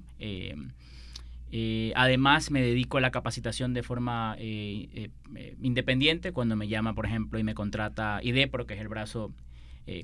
Eh, 1.53 1.89
eh, 1.89 1.93
además, 1.97 2.51
me 2.51 2.63
dedico 2.63 2.99
a 2.99 3.01
la 3.01 3.11
capacitación 3.11 3.75
de 3.75 3.83
forma 3.83 4.37
independiente 5.61 6.33
cuando 6.33 6.57
me 6.57 6.69
llama, 6.69 6.95
por 6.95 7.07
ejemplo, 7.07 7.39
y 7.39 7.45
me 7.45 7.55
contrata 7.55 8.21
IDEPRO, 8.23 8.67
que 8.67 8.75
es 8.75 8.81
el 8.81 8.89
brazo 8.89 9.33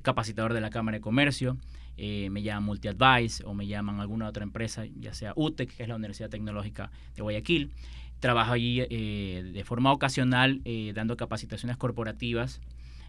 capacitador 0.02 0.52
de 0.52 0.60
la 0.60 0.70
Cámara 0.70 0.96
de 0.96 1.00
Comercio. 1.00 1.58
me 1.96 2.42
llaman 2.42 2.64
MultiAdvice 2.64 3.44
o 3.44 3.54
me 3.54 3.66
llaman 3.66 4.00
alguna 4.00 4.28
otra 4.28 4.42
empresa, 4.42 4.84
ya 4.98 5.14
sea 5.14 5.32
UTEC, 5.36 5.76
que 5.76 5.82
es 5.84 5.88
la 5.88 5.96
Universidad 5.96 6.28
Tecnológica 6.28 6.90
de 7.14 7.22
Guayaquil. 7.22 7.72
Trabajo 8.18 8.52
allí 8.52 8.80
de 8.80 9.62
forma 9.64 9.92
ocasional 9.92 10.62
dando 10.94 11.16
capacitaciones 11.16 11.76
corporativas 11.76 12.60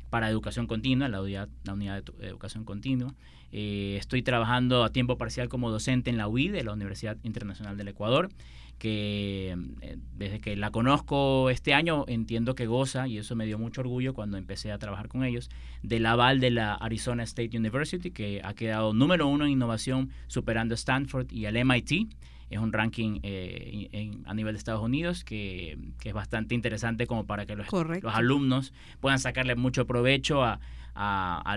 para 0.09 0.29
educación 0.29 0.67
continua, 0.67 1.07
la 1.09 1.21
unidad, 1.21 1.49
la 1.63 1.73
unidad 1.73 2.03
de 2.03 2.27
educación 2.27 2.63
continua. 2.63 3.13
Eh, 3.51 3.95
estoy 3.97 4.21
trabajando 4.23 4.83
a 4.83 4.91
tiempo 4.91 5.17
parcial 5.17 5.49
como 5.49 5.71
docente 5.71 6.09
en 6.09 6.17
la 6.17 6.27
UID, 6.27 6.51
de 6.51 6.63
la 6.63 6.73
Universidad 6.73 7.17
Internacional 7.23 7.77
del 7.77 7.87
Ecuador, 7.87 8.29
que 8.77 9.57
eh, 9.81 9.97
desde 10.15 10.39
que 10.39 10.55
la 10.55 10.71
conozco 10.71 11.49
este 11.49 11.73
año 11.73 12.05
entiendo 12.07 12.55
que 12.55 12.67
goza, 12.67 13.07
y 13.07 13.17
eso 13.17 13.35
me 13.35 13.45
dio 13.45 13.57
mucho 13.57 13.81
orgullo 13.81 14.13
cuando 14.13 14.37
empecé 14.37 14.71
a 14.71 14.77
trabajar 14.77 15.07
con 15.07 15.23
ellos, 15.23 15.49
del 15.81 16.05
aval 16.05 16.39
de 16.39 16.51
la 16.51 16.75
Arizona 16.75 17.23
State 17.23 17.57
University, 17.57 18.11
que 18.11 18.41
ha 18.43 18.53
quedado 18.53 18.93
número 18.93 19.27
uno 19.27 19.45
en 19.45 19.51
innovación, 19.51 20.11
superando 20.27 20.75
Stanford 20.75 21.31
y 21.31 21.45
al 21.45 21.63
MIT 21.63 22.09
es 22.49 22.59
un 22.59 22.71
ranking 22.71 23.19
eh, 23.23 24.11
a 24.25 24.33
nivel 24.33 24.53
de 24.53 24.57
Estados 24.57 24.81
Unidos 24.81 25.23
que, 25.23 25.77
es 26.03 26.13
bastante 26.13 26.55
interesante 26.55 27.05
como 27.05 27.25
para 27.25 27.45
que 27.45 27.55
los, 27.55 27.67
los 27.71 28.15
alumnos 28.15 28.73
puedan 29.01 29.19
sacarle 29.19 29.55
mucho 29.55 29.85
provecho 29.85 30.43
a, 30.43 30.59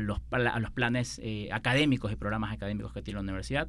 los, 0.00 0.20
a 0.32 0.58
los, 0.58 0.70
planes 0.72 1.20
eh, 1.22 1.48
académicos 1.52 2.12
y 2.12 2.16
programas 2.16 2.52
académicos 2.52 2.92
que 2.92 3.02
tiene 3.02 3.16
la 3.18 3.22
universidad. 3.22 3.68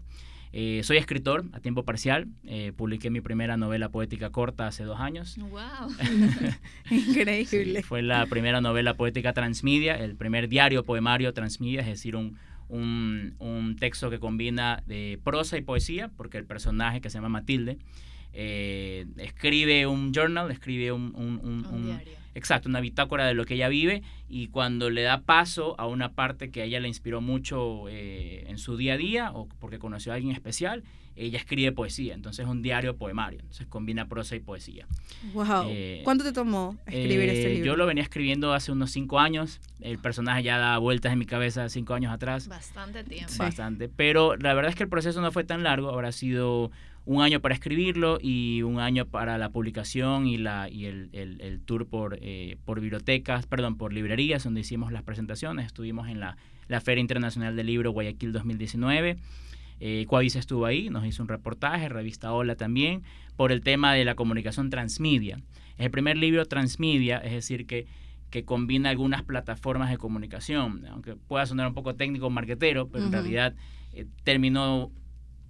Eh, 0.54 0.82
soy 0.84 0.98
escritor 0.98 1.46
a 1.54 1.62
tiempo 1.62 1.86
parcial. 1.86 2.28
publiqué 2.76 3.10
mi 3.10 3.22
primera 3.22 3.56
novela 3.56 3.90
poética 3.90 4.32
corta 4.32 4.68
hace 4.68 4.84
dos 4.84 5.00
años. 5.00 5.38
¡Wow! 5.38 5.96
Increíble. 6.90 7.84
fue 7.84 8.02
la 8.02 8.26
primera 8.26 8.60
novela 8.60 8.96
poética 8.96 9.32
transmedia, 9.34 9.96
el 9.96 10.16
primer 10.16 10.50
diario 10.50 10.84
poemario 10.84 11.34
transmedia, 11.34 11.82
es 11.82 11.88
decir, 11.88 12.18
un, 12.72 13.36
un, 13.40 13.76
texto 13.76 14.10
que 14.10 14.20
combina 14.20 14.84
de 14.88 15.20
prosa 15.24 15.58
y 15.58 15.62
poesía, 15.62 16.10
porque 16.16 16.38
el 16.38 16.46
personaje 16.46 17.02
que 17.02 17.10
se 17.10 17.18
llama 17.18 17.30
Matilde 17.30 17.78
eh, 18.34 19.06
escribe 19.18 19.86
un 19.88 20.14
journal, 20.14 20.52
escribe 20.52 20.92
un, 20.92 21.14
un, 21.16 22.00
exacto, 22.36 22.70
una 22.70 22.80
bitácora 22.80 23.26
de 23.26 23.34
lo 23.34 23.46
que 23.46 23.56
ella 23.56 23.70
vive 23.70 24.04
y 24.28 24.48
cuando 24.48 24.90
le 24.90 25.02
da 25.02 25.22
paso 25.22 25.80
a 25.80 25.88
una 25.88 26.14
parte 26.14 26.52
que 26.52 26.62
a 26.62 26.66
ella 26.66 26.80
le 26.80 26.88
inspiró 26.88 27.22
mucho 27.22 27.88
eh, 27.90 28.46
en 28.48 28.58
su 28.58 28.78
día 28.78 28.94
a 28.94 28.98
día 28.98 29.32
o 29.34 29.48
porque 29.60 29.80
conoció 29.80 30.12
a 30.12 30.16
alguien 30.16 30.34
especial, 30.34 30.84
ella 31.16 31.38
escribe 31.38 31.72
poesía, 31.72 32.14
entonces 32.14 32.46
es 32.46 32.50
un 32.50 32.62
diario 32.62 32.96
poemario, 32.96 33.40
entonces 33.42 33.68
combina 33.68 34.08
prosa 34.08 34.36
y 34.36 34.40
poesía. 34.40 34.88
Wow. 35.34 35.66
Eh, 35.68 36.02
¿Cuánto 36.04 36.24
te 36.24 36.32
tomó 36.32 36.78
escribir 36.86 37.30
este 37.30 37.50
libro? 37.50 37.66
Yo 37.66 37.76
lo 37.76 37.86
venía 37.86 38.04
escribiendo 38.04 38.54
hace 38.54 38.72
unos 38.72 38.92
cinco 38.92 39.20
años, 39.20 39.60
el 39.82 40.00
personaje 40.00 40.44
ya 40.44 40.58
da 40.58 40.78
vueltas 40.78 41.12
en 41.12 41.20
mi 41.20 41.26
cabeza 41.26 41.68
cinco 41.70 41.94
años 41.94 42.14
atrás. 42.14 42.48
Bastante 42.48 43.04
tiempo. 43.04 43.34
Bastante, 43.38 43.90
pero 43.90 44.36
la 44.38 44.54
verdad 44.54 44.70
es 44.70 44.76
que 44.76 44.84
el 44.84 44.90
proceso 44.90 45.22
no 45.22 45.32
fue 45.32 45.44
tan 45.44 45.64
largo, 45.64 45.90
habrá 45.90 46.12
sido 46.12 46.72
un 47.12 47.22
año 47.22 47.42
para 47.42 47.54
escribirlo 47.54 48.20
y 48.22 48.62
un 48.62 48.80
año 48.80 49.06
para 49.06 49.38
la 49.38 49.50
publicación 49.50 50.28
y, 50.28 50.38
la, 50.38 50.70
y 50.70 50.86
el, 50.86 51.10
el, 51.12 51.60
tour 51.60 51.86
por, 51.86 52.18
eh, 52.22 52.58
por 52.64 52.80
bibliotecas, 52.80 53.46
perdón, 53.48 53.78
por 53.78 53.92
librerías, 53.92 54.46
donde 54.46 54.62
hicimos 54.62 54.94
las 54.94 55.04
presentaciones. 55.04 55.66
Estuvimos 55.66 56.08
en 56.08 56.22
la, 56.22 56.38
la 56.70 56.80
Feria 56.80 57.02
Internacional 57.02 57.58
del 57.58 57.68
Libro 57.68 57.92
Guayaquil 57.92 58.32
2019. 58.32 59.18
Eh, 59.82 60.08
estuvo 60.36 60.66
ahí, 60.66 60.90
nos 60.90 61.06
hizo 61.06 61.22
un 61.22 61.28
reportaje, 61.28 61.90
revista 61.90 62.32
Hola 62.32 62.56
también, 62.56 63.04
por 63.36 63.52
el 63.52 63.60
tema 63.60 63.94
de 63.94 64.06
la 64.06 64.16
comunicación 64.16 64.70
transmedia. 64.70 65.42
Es 65.78 65.86
el 65.86 65.92
primer 65.92 66.16
libro 66.16 66.46
transmedia, 66.46 67.18
es 67.18 67.34
decir, 67.34 67.66
que, 67.66 67.88
que 68.30 68.46
combina 68.46 68.90
algunas 68.90 69.24
plataformas 69.24 69.90
de 69.90 69.98
comunicación, 69.98 70.86
aunque 70.90 71.18
pueda 71.18 71.46
sonar 71.46 71.68
un 71.68 71.74
poco 71.74 71.94
técnico 71.96 72.30
marquetero, 72.30 72.88
pero 72.88 73.04
en 73.04 73.12
realidad 73.12 73.54
eh, 73.92 74.06
terminó 74.24 74.92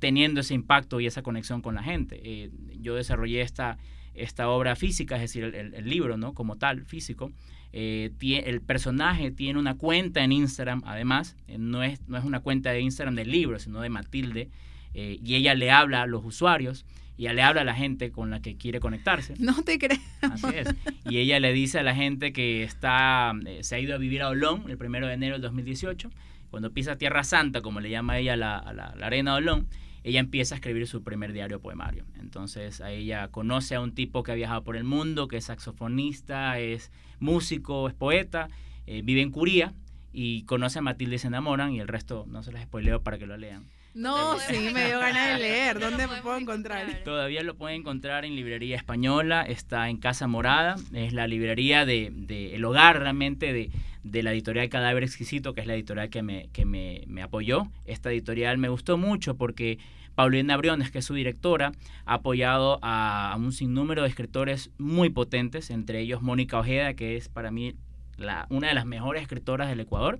teniendo 0.01 0.41
ese 0.41 0.55
impacto 0.55 0.99
y 0.99 1.05
esa 1.05 1.21
conexión 1.21 1.61
con 1.61 1.75
la 1.75 1.83
gente. 1.83 2.19
Eh, 2.23 2.49
yo 2.79 2.95
desarrollé 2.95 3.41
esta, 3.41 3.77
esta 4.15 4.49
obra 4.49 4.75
física, 4.75 5.15
es 5.15 5.21
decir, 5.21 5.43
el, 5.43 5.89
libro 5.89 6.17
¿no? 6.17 6.33
como 6.33 6.57
tal, 6.57 6.83
físico. 6.85 7.31
Eh, 7.71 8.11
el 8.43 8.61
personaje 8.61 9.29
tiene 9.29 9.59
una 9.59 9.77
cuenta 9.77 10.23
en 10.23 10.31
Instagram, 10.31 10.81
además, 10.85 11.37
eh, 11.47 11.57
no, 11.59 11.83
es, 11.83 12.01
no 12.09 12.17
es 12.17 12.25
una 12.25 12.39
cuenta 12.39 12.71
de 12.71 12.81
Instagram 12.81 13.13
del 13.15 13.31
libro, 13.31 13.59
sino 13.59 13.79
de 13.79 13.89
Matilde, 13.89 14.49
y 14.93 15.35
ella 15.35 15.53
le 15.55 15.71
habla 15.71 16.01
a 16.01 16.05
los 16.05 16.25
usuarios 16.25 16.85
y 17.15 17.23
ella 17.23 17.33
le 17.33 17.43
habla 17.43 17.61
a 17.61 17.63
la 17.63 17.75
gente 17.75 18.11
con 18.11 18.29
la 18.29 18.41
que 18.41 18.57
quiere 18.57 18.81
conectarse. 18.81 19.35
No 19.39 19.61
te 19.63 19.77
crees. 19.77 20.01
Así 20.21 20.47
es. 20.53 20.75
Y 21.09 21.19
ella 21.19 21.39
le 21.39 21.53
dice 21.53 21.79
a 21.79 21.83
la 21.83 21.95
gente 21.95 22.33
que 22.33 22.63
está, 22.63 23.33
se 23.61 23.75
ha 23.75 23.79
ido 23.79 23.95
a 23.95 23.97
vivir 23.97 24.23
a 24.23 24.29
Olón 24.29 24.65
el 24.67 24.77
primero 24.77 25.07
de 25.07 25.13
enero 25.13 25.35
del 25.35 25.43
2018, 25.43 26.09
cuando 26.49 26.73
pisa 26.73 26.97
Tierra 26.97 27.23
Santa, 27.23 27.61
como 27.61 27.79
le 27.79 27.89
llama 27.89 28.17
ella 28.17 28.35
la, 28.35 28.73
la, 28.75 28.93
la 28.97 29.07
arena 29.07 29.31
de 29.31 29.37
Olón, 29.37 29.67
ella 30.03 30.19
empieza 30.19 30.55
a 30.55 30.57
escribir 30.57 30.87
su 30.87 31.03
primer 31.03 31.33
diario 31.33 31.59
poemario. 31.59 32.05
Entonces 32.19 32.81
a 32.81 32.91
ella 32.91 33.27
conoce 33.29 33.75
a 33.75 33.81
un 33.81 33.93
tipo 33.93 34.23
que 34.23 34.31
ha 34.31 34.35
viajado 34.35 34.63
por 34.63 34.75
el 34.75 34.83
mundo, 34.83 35.27
que 35.27 35.37
es 35.37 35.45
saxofonista, 35.45 36.59
es 36.59 36.91
músico, 37.19 37.87
es 37.87 37.93
poeta, 37.93 38.47
eh, 38.87 39.01
vive 39.03 39.21
en 39.21 39.31
Curía 39.31 39.73
y 40.13 40.43
conoce 40.43 40.79
a 40.79 40.81
Matilde 40.81 41.15
y 41.15 41.19
se 41.19 41.27
enamoran 41.27 41.73
y 41.73 41.79
el 41.79 41.87
resto 41.87 42.25
no 42.27 42.43
se 42.43 42.51
les 42.51 42.63
spoileo 42.63 43.01
para 43.01 43.17
que 43.17 43.27
lo 43.27 43.37
lean. 43.37 43.65
No, 43.93 44.39
sí, 44.39 44.69
me 44.73 44.85
dio 44.85 44.99
ganas 44.99 45.33
de 45.33 45.39
leer. 45.39 45.79
¿Dónde 45.79 46.07
me 46.07 46.21
puedo 46.21 46.37
encontrar? 46.37 46.87
Todavía 47.03 47.43
lo 47.43 47.55
pueden 47.55 47.81
encontrar 47.81 48.23
en 48.23 48.37
Librería 48.37 48.77
Española, 48.77 49.43
está 49.43 49.89
en 49.89 49.97
Casa 49.97 50.27
Morada, 50.27 50.77
es 50.93 51.11
la 51.11 51.27
librería 51.27 51.85
de, 51.85 52.09
de 52.13 52.55
el 52.55 52.63
hogar 52.63 52.99
realmente 52.99 53.51
de, 53.51 53.69
de, 54.03 54.23
la 54.23 54.33
editorial 54.33 54.69
Cadáver 54.69 55.03
Exquisito, 55.03 55.53
que 55.53 55.61
es 55.61 55.67
la 55.67 55.75
editorial 55.75 56.09
que, 56.09 56.23
me, 56.23 56.49
que 56.53 56.65
me, 56.65 57.03
me 57.07 57.21
apoyó. 57.21 57.67
Esta 57.85 58.11
editorial 58.11 58.57
me 58.57 58.69
gustó 58.69 58.97
mucho 58.97 59.35
porque 59.35 59.79
Paulina 60.15 60.57
Briones, 60.57 60.91
que 60.91 60.99
es 60.99 61.05
su 61.05 61.13
directora, 61.13 61.71
ha 62.05 62.15
apoyado 62.15 62.79
a, 62.81 63.35
un 63.37 63.51
sinnúmero 63.51 64.03
de 64.03 64.09
escritores 64.09 64.69
muy 64.77 65.09
potentes, 65.09 65.69
entre 65.69 65.99
ellos 66.01 66.21
Mónica 66.21 66.59
Ojeda, 66.59 66.93
que 66.93 67.15
es 67.17 67.29
para 67.29 67.51
mí 67.51 67.75
la, 68.17 68.45
una 68.49 68.67
de 68.67 68.73
las 68.73 68.85
mejores 68.85 69.21
escritoras 69.21 69.69
del 69.69 69.79
Ecuador. 69.79 70.19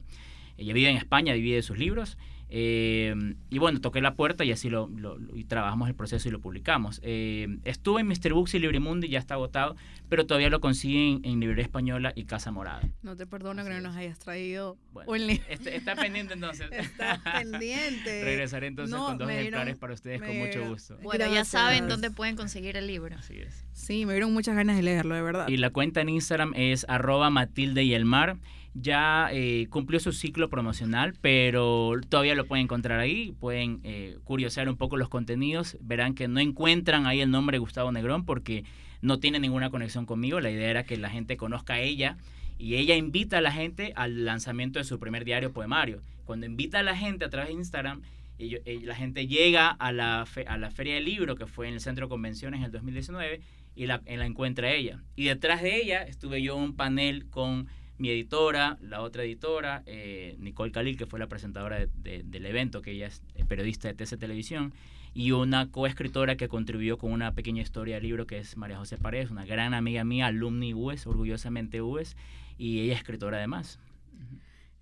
Ella 0.58 0.74
vive 0.74 0.90
en 0.90 0.98
España, 0.98 1.34
divide 1.34 1.62
sus 1.62 1.78
libros 1.78 2.18
eh, 2.54 3.16
y 3.50 3.60
bueno, 3.60 3.80
toqué 3.80 4.02
la 4.02 4.16
puerta 4.16 4.44
y 4.44 4.52
así 4.52 4.70
lo, 4.70 4.90
y 5.34 5.46
trabajamos 5.46 5.88
el 5.88 5.96
proceso 5.96 6.28
y 6.28 6.32
lo 6.32 6.42
publicamos. 6.42 7.00
Eh, 7.02 7.48
estuve 7.64 8.02
en 8.02 8.08
Mr. 8.08 8.34
Books 8.34 8.56
y 8.56 8.60
Libremundi, 8.60 9.08
ya 9.08 9.20
está 9.20 9.36
agotado, 9.36 9.78
pero 10.10 10.26
todavía 10.26 10.50
lo 10.50 10.60
consiguen 10.60 11.22
en 11.24 11.40
Librería 11.40 11.64
Española 11.64 12.12
y 12.14 12.26
Casa 12.26 12.52
Morada. 12.52 12.82
No 13.04 13.16
te 13.16 13.26
perdono 13.26 13.64
que 13.64 13.70
no 13.70 13.80
nos 13.80 13.96
hayas 13.96 14.20
traído 14.20 14.78
un 15.08 15.28
libro. 15.28 15.46
Este, 15.48 15.78
está, 15.78 15.96
pendiente 15.96 16.34
entonces. 16.34 16.70
Está 16.72 17.22
pendiente. 17.24 18.22
Regresaré 18.26 18.68
entonces 18.68 18.98
con 18.98 19.18
dos 19.18 19.30
ejemplares 19.30 19.78
para 19.78 19.94
ustedes 19.94 20.22
con 20.22 20.38
mucho 20.38 20.68
gusto. 20.68 20.98
Bueno, 21.02 21.34
ya 21.34 21.46
saben 21.46 21.88
dónde 21.88 22.12
pueden 22.12 22.36
conseguir 22.36 22.76
el 22.76 22.86
libro. 22.86 23.16
Así 23.18 23.40
es. 23.40 23.66
Sí, 23.72 24.06
me 24.06 24.12
dieron 24.12 24.34
muchas 24.34 24.58
ganas 24.58 24.76
de 24.76 24.84
leerlo, 24.84 25.16
de 25.16 25.22
verdad. 25.22 25.48
Y 25.48 25.56
la 25.56 25.70
cuenta 25.70 26.02
en 26.02 26.10
Instagram 26.10 26.54
es 26.58 26.86
arroba 26.90 27.30
Matilde 27.30 27.84
y 27.84 27.94
el 27.94 28.04
mar 28.04 28.38
ya 28.74 29.30
eh, 29.32 29.68
cumplió 29.70 30.00
su 30.00 30.14
ciclo 30.14 30.50
promocional, 30.50 31.14
pero 31.20 31.94
todavía 32.08 32.36
lo 32.36 32.46
pueden 32.46 32.64
encontrar 32.64 33.00
ahí, 33.00 33.34
pueden 33.40 33.82
eh, 33.84 34.18
curiosear 34.24 34.70
un 34.70 34.78
poco 34.78 34.98
los 34.98 35.10
contenidos, 35.10 35.78
verán 35.82 36.14
que 36.14 36.28
no 36.28 36.40
encuentran 36.40 37.06
ahí 37.06 37.20
el 37.20 37.32
nombre 37.32 37.58
Gustavo 37.58 37.92
Negrón 37.92 38.26
porque 38.26 38.64
no 39.02 39.20
tiene 39.20 39.40
ninguna 39.40 39.70
conexión 39.70 40.06
conmigo, 40.06 40.40
la 40.40 40.52
idea 40.52 40.70
era 40.70 40.84
que 40.84 40.98
la 40.98 41.10
gente 41.10 41.36
conozca 41.36 41.74
a 41.74 41.80
ella 41.82 42.18
y 42.58 42.76
ella 42.76 42.96
invita 42.96 43.40
a 43.40 43.42
la 43.42 43.52
gente 43.52 43.92
al 43.96 44.24
lanzamiento 44.24 44.80
de 44.80 44.86
su 44.86 45.00
primer 45.00 45.26
diario 45.26 45.52
poemario. 45.52 46.02
Cuando 46.26 46.46
invita 46.46 46.80
a 46.80 46.84
la 46.84 46.96
gente 46.96 47.26
a 47.26 47.30
través 47.30 47.50
de 47.50 47.56
Instagram, 47.56 48.02
eh, 48.38 48.80
la 48.84 48.96
gente 48.96 49.28
llega 49.28 49.70
a 49.70 49.92
la, 49.92 50.26
a 50.48 50.58
la 50.58 50.72
Feria 50.72 50.94
del 50.94 51.06
Libro, 51.06 51.36
que 51.36 51.48
fue 51.48 51.68
en 51.68 51.74
el 51.74 51.82
Centro 51.82 52.06
de 52.06 52.10
Convenciones 52.10 52.60
en 52.60 52.66
el 52.66 52.72
2019, 52.72 53.42
y 53.76 53.88
la, 53.88 54.02
la 54.06 54.26
encuentra 54.26 54.72
ella. 54.72 55.02
Y 55.16 55.26
detrás 55.26 55.62
de 55.62 55.76
ella 55.76 56.04
estuve 56.04 56.42
yo 56.42 56.56
en 56.56 56.64
un 56.64 56.76
panel 56.76 57.28
con 57.30 57.68
mi 58.02 58.10
editora, 58.10 58.80
la 58.82 59.02
otra 59.02 59.24
editora, 59.24 59.84
eh, 59.86 60.36
Nicole 60.40 60.72
Khalil, 60.72 60.98
que 60.98 61.06
fue 61.06 61.20
la 61.20 61.28
presentadora 61.28 61.86
del 61.86 62.46
evento, 62.48 62.82
que 62.82 62.92
ella 62.92 63.06
es 63.06 63.22
periodista 63.48 63.88
de 63.88 63.94
TC 63.94 64.18
Televisión, 64.18 64.74
y 65.14 65.32
una 65.32 65.70
coescritora 65.70 66.36
que 66.36 66.48
contribuyó 66.48 66.98
con 66.98 67.12
una 67.12 67.36
pequeña 67.36 67.62
historia 67.62 67.96
del 67.96 68.04
libro, 68.06 68.26
que 68.26 68.40
es 68.40 68.58
María 68.58 68.78
José 68.78 68.98
Paredes, 68.98 69.30
una 69.30 69.46
gran 69.46 69.76
amiga 69.76 70.04
mía, 70.04 70.28
alumni 70.28 70.74
UES, 70.74 71.06
orgullosamente 71.06 71.84
UES, 71.84 72.18
y 72.58 72.80
ella 72.80 72.94
es 72.94 73.00
escritora 73.00 73.38
además. 73.38 73.78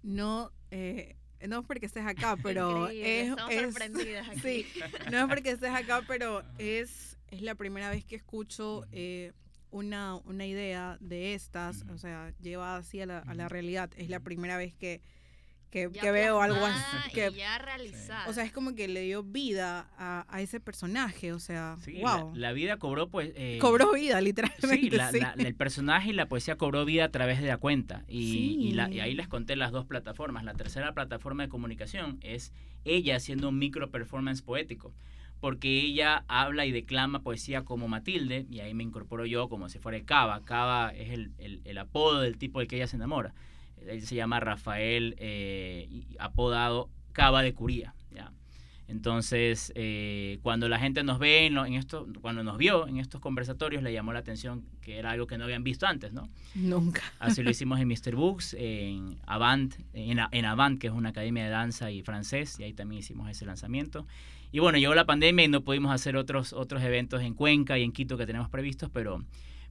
No, 0.02 0.52
eh, 0.72 1.18
no 1.46 1.60
es 1.60 1.66
porque 1.66 1.88
estés 1.88 2.06
acá, 2.06 2.38
pero 2.42 2.88
es, 2.88 3.32
aquí. 3.38 4.42
Sí, 4.42 4.66
no 5.12 5.20
es 5.20 5.28
porque 5.28 5.52
estés 5.52 5.74
acá, 5.74 6.04
pero 6.08 6.44
es, 6.58 7.18
es 7.32 7.42
la 7.42 7.56
primera 7.56 7.90
vez 7.90 8.06
que 8.06 8.16
escucho 8.16 8.86
eh, 8.94 9.34
una, 9.72 10.16
una 10.26 10.46
idea 10.46 10.98
de 11.00 11.34
estas, 11.34 11.86
o 11.90 11.98
sea, 11.98 12.34
lleva 12.42 12.78
así 12.78 13.02
a 13.02 13.06
la, 13.06 13.20
a 13.20 13.34
la 13.34 13.46
Ujú. 13.46 13.54
realidad. 13.54 13.90
Es 13.98 14.10
la 14.10 14.20
primera 14.20 14.58
vez 14.58 14.74
que, 14.74 15.02
que, 15.70 15.88
Ya 15.92 16.02
que 16.02 16.12
veo 16.12 16.42
algo 16.42 16.66
así. 16.66 16.82
y 17.10 17.14
Que, 17.14 17.32
ya 17.32 17.60
realizada. 17.60 18.28
o 18.28 18.34
sea, 18.34 18.44
es 18.44 18.52
como 18.52 18.74
que 18.74 18.88
le 18.88 19.02
dio 19.02 19.22
vida 19.22 19.88
a, 19.98 20.26
a 20.28 20.42
ese 20.42 20.60
personaje, 20.60 21.32
o 21.34 21.40
sea, 21.40 21.78
Sí, 21.86 21.94
la- 22.02 22.18
wow. 22.24 22.36
la, 22.36 22.52
vida 22.54 22.78
cobró 22.78 23.10
pues... 23.10 23.32
eh, 23.36 23.60
Cobró 23.62 23.92
vida, 23.94 24.18
Sí, 24.20 24.26
literalmente. 24.26 24.98
la- 24.98 25.12
sí. 25.12 25.20
la- 25.20 25.34
el 25.38 25.54
personaje 25.56 26.10
y 26.10 26.14
la 26.14 26.28
poesía 26.28 26.56
cobró 26.58 26.86
vida 26.86 27.06
a 27.06 27.12
través 27.12 27.40
de 27.40 27.48
la 27.48 27.58
cuenta. 27.58 28.04
Y, 28.08 28.58
y 28.60 28.72
la- 28.72 28.90
y 28.90 29.00
ahí 29.00 29.14
les 29.14 29.28
conté 29.28 29.56
las 29.56 29.72
dos 29.72 29.86
plataformas. 29.86 30.44
La 30.44 30.56
tercera 30.56 30.94
plataforma 30.94 31.44
de 31.44 31.50
comunicación 31.50 32.18
es 32.22 32.52
ella 32.86 33.18
haciendo 33.18 33.50
un 33.50 33.60
micro 33.60 33.92
performance 33.92 34.42
poético. 34.42 34.94
Porque 35.39 35.69
ella 35.81 36.25
habla 36.27 36.65
y 36.65 36.72
declama 36.72 37.22
poesía 37.22 37.63
como 37.63 37.88
Matilde, 37.88 38.46
y 38.50 38.60
ahí 38.60 38.74
me 38.74 38.84
incorporo 38.84 39.25
yo 39.25 39.48
como 39.50 39.69
si 39.69 39.79
fuera 39.79 40.01
Cava. 40.03 40.41
Cava 40.43 40.89
es 40.93 41.12
el, 41.12 41.31
el- 41.38 41.62
el 41.65 41.77
apodo 41.77 42.19
del 42.22 42.38
tipo 42.38 42.60
del 42.60 42.67
que 42.67 42.75
ella 42.75 42.88
se 42.88 42.98
enamora. 42.98 43.34
Él 43.88 44.01
se 44.01 44.15
llama 44.15 44.39
Rafael, 44.41 45.15
eh, 45.19 45.88
apodado 46.19 46.89
Cava 47.13 47.41
de 47.41 47.53
Curía. 47.53 47.93
¿ya? 48.13 48.31
Entonces, 48.89 49.72
eh, 49.75 50.39
cuando 50.41 50.67
la 50.67 50.79
gente 50.79 51.03
nos 51.03 51.19
ve 51.19 51.46
en, 51.46 51.53
lo- 51.53 51.65
en 51.65 51.75
esto, 51.75 52.08
cuando 52.22 52.43
nos 52.43 52.58
vio 52.58 52.88
en 52.88 52.98
estos 52.98 53.22
conversatorios, 53.22 53.84
le 53.84 53.93
llamó 53.93 54.12
la 54.13 54.19
atención 54.19 54.65
que 54.81 54.98
era 54.98 55.12
algo 55.12 55.27
que 55.27 55.38
no 55.38 55.43
habían 55.46 55.63
visto 55.63 55.86
antes, 55.86 56.12
¿no? 56.12 56.27
Nunca. 56.55 57.01
Así 57.19 57.43
lo 57.43 57.50
hicimos 57.51 57.79
en 57.79 57.88
Mr. 57.88 58.15
Books, 58.15 58.55
en 58.60 59.17
Avant, 59.27 59.74
en, 59.93 60.19
en 60.31 60.46
Avant, 60.46 60.79
que 60.79 60.88
es 60.88 60.93
una 60.93 61.10
academia 61.10 61.43
de 61.43 61.50
danza 61.51 61.91
y 61.91 62.01
francés, 62.01 62.60
y 62.60 62.63
ahí 62.63 62.74
también 62.74 63.00
hicimos 63.00 63.29
ese 63.29 63.46
lanzamiento. 63.46 64.08
Y 64.51 64.58
bueno, 64.60 64.79
llegó 64.79 64.96
la 64.96 65.05
pandemia 65.05 65.46
y 65.46 65.48
no 65.48 65.62
pudimos 65.62 65.91
hacer 65.93 66.17
otros, 66.17 66.53
otros 66.53 66.81
eventos 66.81 67.22
en 67.22 67.36
Cuenca 67.36 67.77
y 67.77 67.84
en 67.84 67.91
Quito 67.91 68.17
que 68.17 68.25
tenemos 68.25 68.50
previstos, 68.50 68.89
pero, 68.91 69.24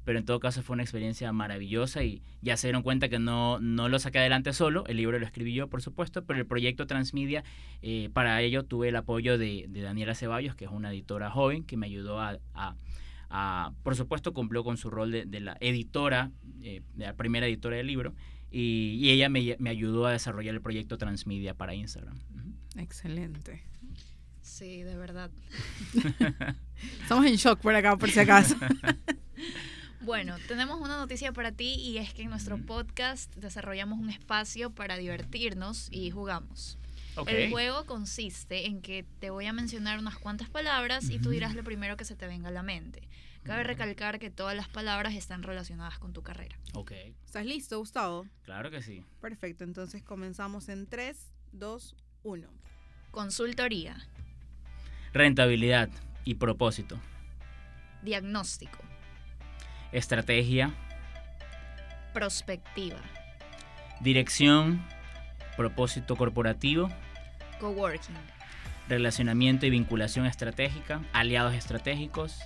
pero 0.05 0.19
en 0.19 0.25
todo 0.25 0.41
caso 0.41 0.63
fue 0.63 0.75
una 0.75 0.83
experiencia 0.83 1.33
maravillosa 1.33 2.03
y 2.03 2.23
ya 2.41 2.57
se 2.57 2.67
dieron 2.69 2.83
cuenta 2.83 3.09
que 3.09 3.19
no, 3.19 3.59
no 3.61 3.89
lo 3.89 3.99
saqué 3.99 4.19
adelante 4.19 4.53
solo, 4.53 4.85
el 4.87 4.97
libro 4.97 5.19
lo 5.19 5.27
escribí 5.27 5.53
yo, 5.55 5.69
por 5.69 5.83
supuesto, 5.83 6.25
pero 6.25 6.39
el 6.39 6.47
proyecto 6.47 6.87
Transmedia, 6.87 7.45
eh, 7.83 8.09
para 8.13 8.41
ello 8.43 8.65
tuve 8.65 8.89
el 8.89 8.97
apoyo 8.97 9.37
de, 9.39 9.67
de 9.69 9.81
Daniela 9.83 10.15
Ceballos, 10.15 10.55
que 10.55 10.65
es 10.65 10.71
una 10.71 10.91
editora 10.91 11.31
joven 11.31 11.65
que 11.65 11.77
me 11.77 11.87
ayudó 11.87 12.21
a, 12.21 12.39
a- 12.55 12.75
a- 13.31 13.73
por 13.83 13.95
supuesto, 13.97 14.33
cumplió 14.33 14.65
con 14.65 14.77
su 14.79 14.89
rol 14.91 15.11
de, 15.11 15.27
de 15.27 15.41
la 15.41 15.57
editora, 15.61 16.31
eh, 16.63 16.81
de 16.95 17.05
la 17.05 17.15
primera 17.15 17.47
editora 17.47 17.77
del 17.77 17.87
libro, 17.87 18.15
y, 18.51 18.97
y 19.03 19.11
ella 19.11 19.29
me, 19.29 19.57
me 19.59 19.69
ayudó 19.69 20.07
a 20.07 20.13
desarrollar 20.13 20.55
el 20.55 20.63
proyecto 20.63 20.97
Transmedia 20.97 21.53
para 21.53 21.75
Instagram. 21.75 22.19
Excelente. 22.77 23.63
Sí, 24.41 24.83
de 24.83 24.97
verdad. 24.97 25.31
Estamos 27.03 27.27
en 27.27 27.35
shock 27.37 27.61
por 27.61 27.75
acá, 27.75 27.97
por 27.99 28.09
si 28.11 28.21
acaso. 28.21 28.57
Bueno, 30.09 30.37
tenemos 30.49 30.81
una 30.81 30.97
noticia 30.97 31.33
para 31.35 31.53
ti 31.53 31.75
y 31.75 31.99
es 31.99 32.15
que 32.15 32.23
en 32.23 32.31
nuestro 32.31 32.57
podcast 32.57 33.31
desarrollamos 33.37 33.99
un 33.99 34.09
espacio 34.09 34.71
para 34.71 34.97
divertirnos 34.97 35.89
y 35.93 36.11
jugamos. 36.11 36.79
El 37.27 37.51
juego 37.51 37.85
consiste 37.85 38.65
en 38.69 38.81
que 38.81 39.05
te 39.19 39.29
voy 39.29 39.45
a 39.45 39.53
mencionar 39.53 39.99
unas 39.99 40.17
cuantas 40.17 40.49
palabras 40.49 41.11
y 41.11 41.19
tú 41.19 41.29
dirás 41.29 41.55
lo 41.55 41.63
primero 41.63 41.99
que 41.99 42.07
se 42.07 42.17
te 42.17 42.27
venga 42.27 42.49
a 42.49 42.53
la 42.53 42.63
mente. 42.63 43.07
Cabe 43.43 43.65
recalcar 43.65 44.19
que 44.19 44.31
todas 44.31 44.57
las 44.57 44.67
palabras 44.71 45.13
están 45.13 45.43
relacionadas 45.43 45.99
con 45.99 46.15
tu 46.15 46.23
carrera. 46.23 46.59
Ok, 46.73 46.93
¿Estás 47.27 47.45
listo, 47.45 47.79
Gustavo? 47.79 48.27
claro 48.45 48.71
que 48.71 48.81
sí. 48.81 49.05
Perfecto, 49.21 49.63
entonces 49.65 50.03
comenzamos 50.03 50.71
en 50.71 50.87
3, 50.87 51.19
2, 51.53 51.95
1. 52.23 52.49
Consultoría, 53.11 54.09
Rentabilidad 55.13 55.91
y 56.25 56.37
propósito. 56.37 56.99
diagnóstico, 58.03 58.79
Estrategia, 59.93 60.75
prospectiva, 62.13 62.99
dirección, 64.01 64.85
propósito 65.57 66.17
corporativo, 66.17 66.89
coworking, 67.59 68.15
relacionamiento 68.89 69.67
y 69.67 69.71
vinculación 69.71 70.27
estratégica, 70.27 71.01
aliados 71.13 71.55
estratégicos. 71.55 72.39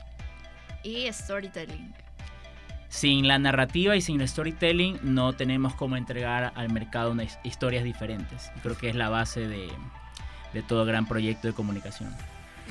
y 0.85 1.13
storytelling. 1.13 1.95
Sin 2.89 3.27
la 3.27 3.39
narrativa 3.39 3.97
y 3.97 4.01
sin 4.03 4.21
el 4.21 4.29
storytelling 4.29 4.99
no 5.03 5.33
tenemos 5.33 5.75
cómo 5.75 5.97
entregar 5.97 6.53
al 6.55 6.71
mercado 6.71 7.13
unas 7.13 7.39
historias 7.43 7.85
diferentes. 7.85 8.51
Creo 8.63 8.77
que 8.77 8.89
es 8.91 8.95
la 8.97 9.09
base 9.09 9.49
de, 9.49 9.71
de 10.53 10.63
todo 10.63 10.85
gran 10.85 11.07
proyecto 11.07 11.49
de 11.49 11.55
comunicación. 11.55 12.15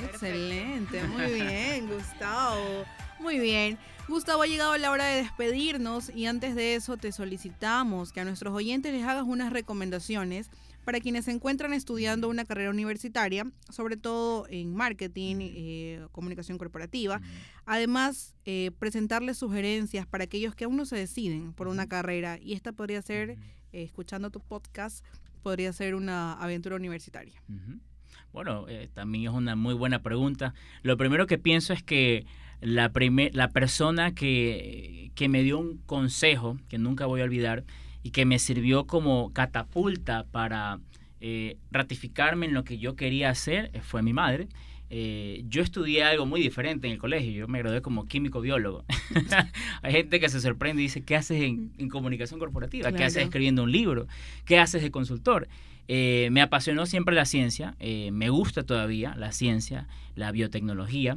Excelente, 0.04 1.02
muy 1.04 1.32
bien, 1.32 1.88
Gustavo. 1.88 2.84
Muy 3.22 3.38
bien. 3.38 3.78
Gustavo, 4.08 4.42
ha 4.42 4.46
llegado 4.48 4.76
la 4.78 4.90
hora 4.90 5.06
de 5.06 5.22
despedirnos 5.22 6.10
y 6.12 6.26
antes 6.26 6.56
de 6.56 6.74
eso 6.74 6.96
te 6.96 7.12
solicitamos 7.12 8.12
que 8.12 8.18
a 8.18 8.24
nuestros 8.24 8.52
oyentes 8.52 8.92
les 8.92 9.04
hagas 9.04 9.22
unas 9.24 9.52
recomendaciones 9.52 10.50
para 10.84 10.98
quienes 10.98 11.26
se 11.26 11.30
encuentran 11.30 11.72
estudiando 11.72 12.28
una 12.28 12.44
carrera 12.44 12.70
universitaria, 12.70 13.46
sobre 13.70 13.96
todo 13.96 14.48
en 14.48 14.74
marketing, 14.74 15.36
eh, 15.38 16.04
comunicación 16.10 16.58
corporativa. 16.58 17.20
Además, 17.64 18.34
eh, 18.44 18.72
presentarles 18.80 19.38
sugerencias 19.38 20.04
para 20.04 20.24
aquellos 20.24 20.56
que 20.56 20.64
aún 20.64 20.76
no 20.76 20.84
se 20.84 20.96
deciden 20.96 21.52
por 21.52 21.68
una 21.68 21.86
carrera 21.86 22.40
y 22.40 22.54
esta 22.54 22.72
podría 22.72 23.02
ser, 23.02 23.30
eh, 23.30 23.38
escuchando 23.72 24.30
tu 24.30 24.40
podcast, 24.40 25.06
podría 25.44 25.72
ser 25.72 25.94
una 25.94 26.32
aventura 26.32 26.74
universitaria. 26.74 27.40
Bueno, 28.32 28.66
eh, 28.68 28.88
también 28.92 29.24
es 29.24 29.30
una 29.30 29.56
muy 29.56 29.74
buena 29.74 30.02
pregunta. 30.02 30.54
Lo 30.82 30.96
primero 30.96 31.26
que 31.26 31.38
pienso 31.38 31.72
es 31.72 31.82
que 31.82 32.26
la, 32.62 32.92
primer- 32.92 33.34
la 33.34 33.48
persona 33.50 34.14
que, 34.14 35.10
que 35.14 35.28
me 35.28 35.42
dio 35.42 35.58
un 35.58 35.78
consejo, 35.84 36.56
que 36.68 36.78
nunca 36.78 37.06
voy 37.06 37.20
a 37.20 37.24
olvidar, 37.24 37.64
y 38.02 38.10
que 38.10 38.24
me 38.24 38.38
sirvió 38.38 38.86
como 38.86 39.32
catapulta 39.32 40.24
para 40.30 40.80
eh, 41.20 41.56
ratificarme 41.70 42.46
en 42.46 42.54
lo 42.54 42.64
que 42.64 42.78
yo 42.78 42.96
quería 42.96 43.30
hacer, 43.30 43.70
eh, 43.74 43.80
fue 43.80 44.02
mi 44.02 44.12
madre. 44.12 44.48
Eh, 44.90 45.44
yo 45.48 45.62
estudié 45.62 46.04
algo 46.04 46.26
muy 46.26 46.40
diferente 46.40 46.86
en 46.86 46.92
el 46.94 46.98
colegio, 46.98 47.30
yo 47.32 47.48
me 47.48 47.58
gradué 47.60 47.80
como 47.80 48.06
químico 48.06 48.40
biólogo. 48.40 48.84
Hay 49.82 49.92
gente 49.92 50.20
que 50.20 50.28
se 50.28 50.40
sorprende 50.40 50.82
y 50.82 50.86
dice, 50.86 51.02
¿qué 51.02 51.16
haces 51.16 51.40
en, 51.42 51.72
en 51.78 51.88
comunicación 51.88 52.38
corporativa? 52.40 52.90
¿Qué 52.92 53.04
haces 53.04 53.22
escribiendo 53.24 53.62
un 53.62 53.72
libro? 53.72 54.06
¿Qué 54.44 54.58
haces 54.58 54.82
de 54.82 54.90
consultor? 54.90 55.48
Eh, 55.88 56.28
me 56.30 56.42
apasionó 56.42 56.86
siempre 56.86 57.14
la 57.14 57.24
ciencia, 57.24 57.74
me 58.12 58.28
gusta 58.28 58.62
todavía 58.64 59.14
la 59.16 59.32
ciencia, 59.32 59.88
la 60.14 60.30
biotecnología 60.30 61.16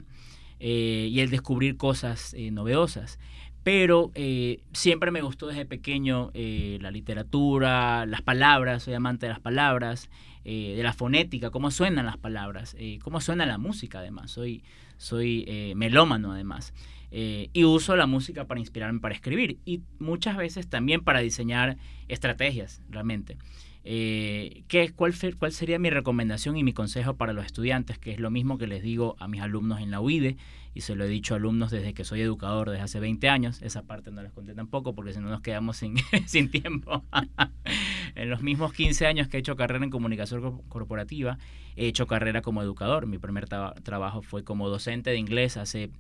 eh, 0.60 1.10
y 1.12 1.20
el 1.20 1.30
descubrir 1.30 1.78
cosas 1.78 2.34
eh, 2.34 2.52
novedosas. 2.52 3.20
Pero 3.64 4.12
eh, 4.14 4.62
siempre 4.74 5.12
me 5.12 5.22
gustó 5.22 5.48
desde 5.48 5.66
pequeño 5.66 6.32
la 6.36 6.92
literatura, 6.92 8.06
las 8.06 8.22
palabras, 8.22 8.84
soy 8.84 8.94
amante 8.94 9.26
de 9.26 9.32
las 9.32 9.40
palabras, 9.40 10.12
de 10.44 10.80
la 10.84 10.94
fonética, 10.94 11.50
cómo 11.50 11.72
suenan 11.72 12.06
las 12.06 12.18
palabras, 12.18 12.78
cómo 13.02 13.22
suena 13.22 13.48
la 13.48 13.58
música 13.58 13.98
además, 13.98 14.30
soy, 14.30 14.64
soy 14.98 15.74
melómano 15.76 16.34
además. 16.34 16.76
Y 17.10 17.64
uso 17.64 17.96
la 17.96 18.06
música 18.06 18.46
para 18.46 18.60
inspirarme 18.60 19.00
para 19.00 19.16
escribir 19.16 19.58
y 19.66 19.82
muchas 19.98 20.38
veces 20.38 20.68
también 20.68 21.02
para 21.02 21.22
diseñar 21.22 21.78
estrategias 22.08 22.84
realmente. 22.92 23.40
Eh, 23.88 24.64
¿qué, 24.68 24.90
cuál, 24.90 25.14
¿Cuál 25.38 25.52
sería 25.52 25.78
mi 25.78 25.92
recomendación 25.92 26.58
y 26.58 26.64
mi 26.64 26.74
consejo 26.74 27.16
para 27.18 27.34
los 27.34 27.46
estudiantes? 27.46 28.00
Que 28.00 28.12
es 28.12 28.20
lo 28.20 28.32
mismo 28.32 28.58
que 28.58 28.66
les 28.66 28.82
digo 28.82 29.16
a 29.20 29.28
mis 29.28 29.42
alumnos 29.42 29.80
en 29.80 29.92
la 29.92 30.02
UIDE 30.02 30.38
y 30.74 30.82
se 30.82 30.96
lo 30.96 31.06
he 31.06 31.08
dicho 31.08 31.36
a 31.36 31.38
alumnos 31.38 31.70
desde 31.70 31.94
que 31.94 32.04
soy 32.04 32.22
educador 32.22 32.72
desde 32.72 32.82
hace 32.84 33.00
20 33.00 33.30
años. 33.30 33.62
Esa 33.62 33.84
parte 33.84 34.10
no 34.12 34.24
les 34.24 34.32
conté 34.32 34.56
tampoco 34.56 34.96
porque 34.96 35.14
si 35.14 35.20
no 35.20 35.30
nos 35.30 35.42
quedamos 35.42 35.78
sin, 35.78 35.96
sin 36.26 36.50
tiempo. 36.50 37.06
en 38.16 38.30
los 38.30 38.42
mismos 38.42 38.74
15 38.74 39.06
años 39.06 39.28
que 39.28 39.38
he 39.38 39.40
hecho 39.40 39.56
carrera 39.56 39.84
en 39.84 39.92
comunicación 39.92 40.42
cor- 40.42 40.62
corporativa, 40.68 41.38
he 41.76 41.86
hecho 41.88 42.08
carrera 42.08 42.42
como 42.42 42.64
educador. 42.64 43.06
Mi 43.06 43.20
primer 43.20 43.46
traba- 43.48 43.76
trabajo 43.84 44.24
fue 44.24 44.44
como 44.44 44.68
docente 44.68 45.12
de 45.12 45.18
inglés 45.18 45.58
hace 45.58 45.92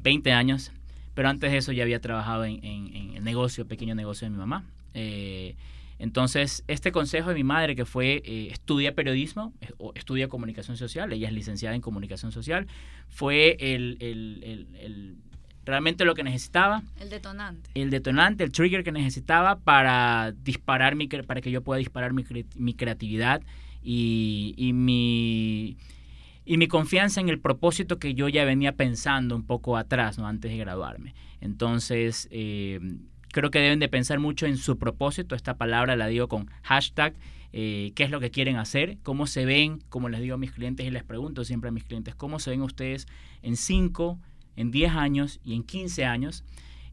20 0.00 0.32
años, 0.32 0.72
pero 1.14 1.28
antes 1.28 1.52
de 1.52 1.58
eso 1.58 1.70
ya 1.70 1.84
había 1.84 2.00
trabajado 2.00 2.44
en, 2.44 2.64
en- 2.64 2.96
en 2.96 3.16
el 3.16 3.22
negocio, 3.24 3.64
pequeño 3.66 3.94
negocio 3.94 4.26
de 4.26 4.30
mi 4.30 4.38
mamá. 4.38 4.64
Eh, 4.94 5.54
entonces, 5.98 6.62
este 6.68 6.92
consejo 6.92 7.28
de 7.30 7.34
mi 7.34 7.44
madre, 7.44 7.74
que 7.74 7.84
fue 7.84 8.22
eh, 8.24 8.48
estudia 8.52 8.94
periodismo 8.94 9.52
eh, 9.60 9.70
o 9.78 9.92
estudia 9.94 10.28
comunicación 10.28 10.76
social, 10.76 11.12
ella 11.12 11.28
es 11.28 11.34
licenciada 11.34 11.74
en 11.74 11.80
comunicación 11.80 12.30
social, 12.32 12.66
fue 13.08 13.56
el, 13.60 13.96
el- 14.00 14.40
el- 14.44 14.76
el- 14.80 15.16
realmente 15.64 16.04
lo 16.04 16.14
que 16.14 16.22
necesitaba, 16.22 16.82
El 17.00 17.10
detonante. 17.10 17.68
el 17.74 17.90
detonante, 17.90 18.44
el 18.44 18.52
trigger 18.52 18.82
que 18.84 18.92
necesitaba 18.92 19.58
para 19.58 20.32
disparar 20.44 20.94
mi, 20.94 21.08
para 21.08 21.40
que 21.40 21.50
yo 21.50 21.62
pueda 21.62 21.78
disparar 21.78 22.12
mi, 22.14 22.24
mi 22.56 22.74
creatividad 22.74 23.42
y, 23.82 24.54
y 24.56 24.72
mi 24.72 25.76
y 26.44 26.56
mi 26.56 26.66
confianza 26.66 27.20
en 27.20 27.28
el 27.28 27.40
propósito 27.40 27.98
que 27.98 28.14
yo 28.14 28.26
ya 28.28 28.42
venía 28.46 28.72
pensando 28.72 29.36
un 29.36 29.42
poco 29.44 29.76
atrás, 29.76 30.16
¿no? 30.16 30.26
antes 30.26 30.50
de 30.50 30.56
graduarme. 30.56 31.14
Entonces, 31.42 32.26
eh, 32.30 32.80
creo 33.32 33.50
que 33.50 33.60
deben 33.60 33.78
de 33.78 33.88
pensar 33.88 34.18
mucho 34.18 34.46
en 34.46 34.56
su 34.56 34.78
propósito. 34.78 35.34
Esta 35.34 35.56
palabra 35.56 35.96
la 35.96 36.06
digo 36.06 36.28
con 36.28 36.50
hashtag, 36.62 37.14
eh, 37.52 37.92
qué 37.94 38.04
es 38.04 38.10
lo 38.10 38.20
que 38.20 38.30
quieren 38.30 38.56
hacer, 38.56 38.98
cómo 39.02 39.26
se 39.26 39.44
ven, 39.44 39.82
como 39.88 40.08
les 40.08 40.20
digo 40.20 40.34
a 40.34 40.38
mis 40.38 40.52
clientes 40.52 40.86
y 40.86 40.90
les 40.90 41.04
pregunto 41.04 41.44
siempre 41.44 41.68
a 41.68 41.72
mis 41.72 41.84
clientes, 41.84 42.14
cómo 42.14 42.38
se 42.38 42.50
ven 42.50 42.62
ustedes 42.62 43.06
en 43.42 43.56
5, 43.56 44.18
en 44.56 44.70
10 44.70 44.92
años 44.92 45.40
y 45.44 45.54
en 45.54 45.62
15 45.62 46.04
años. 46.04 46.44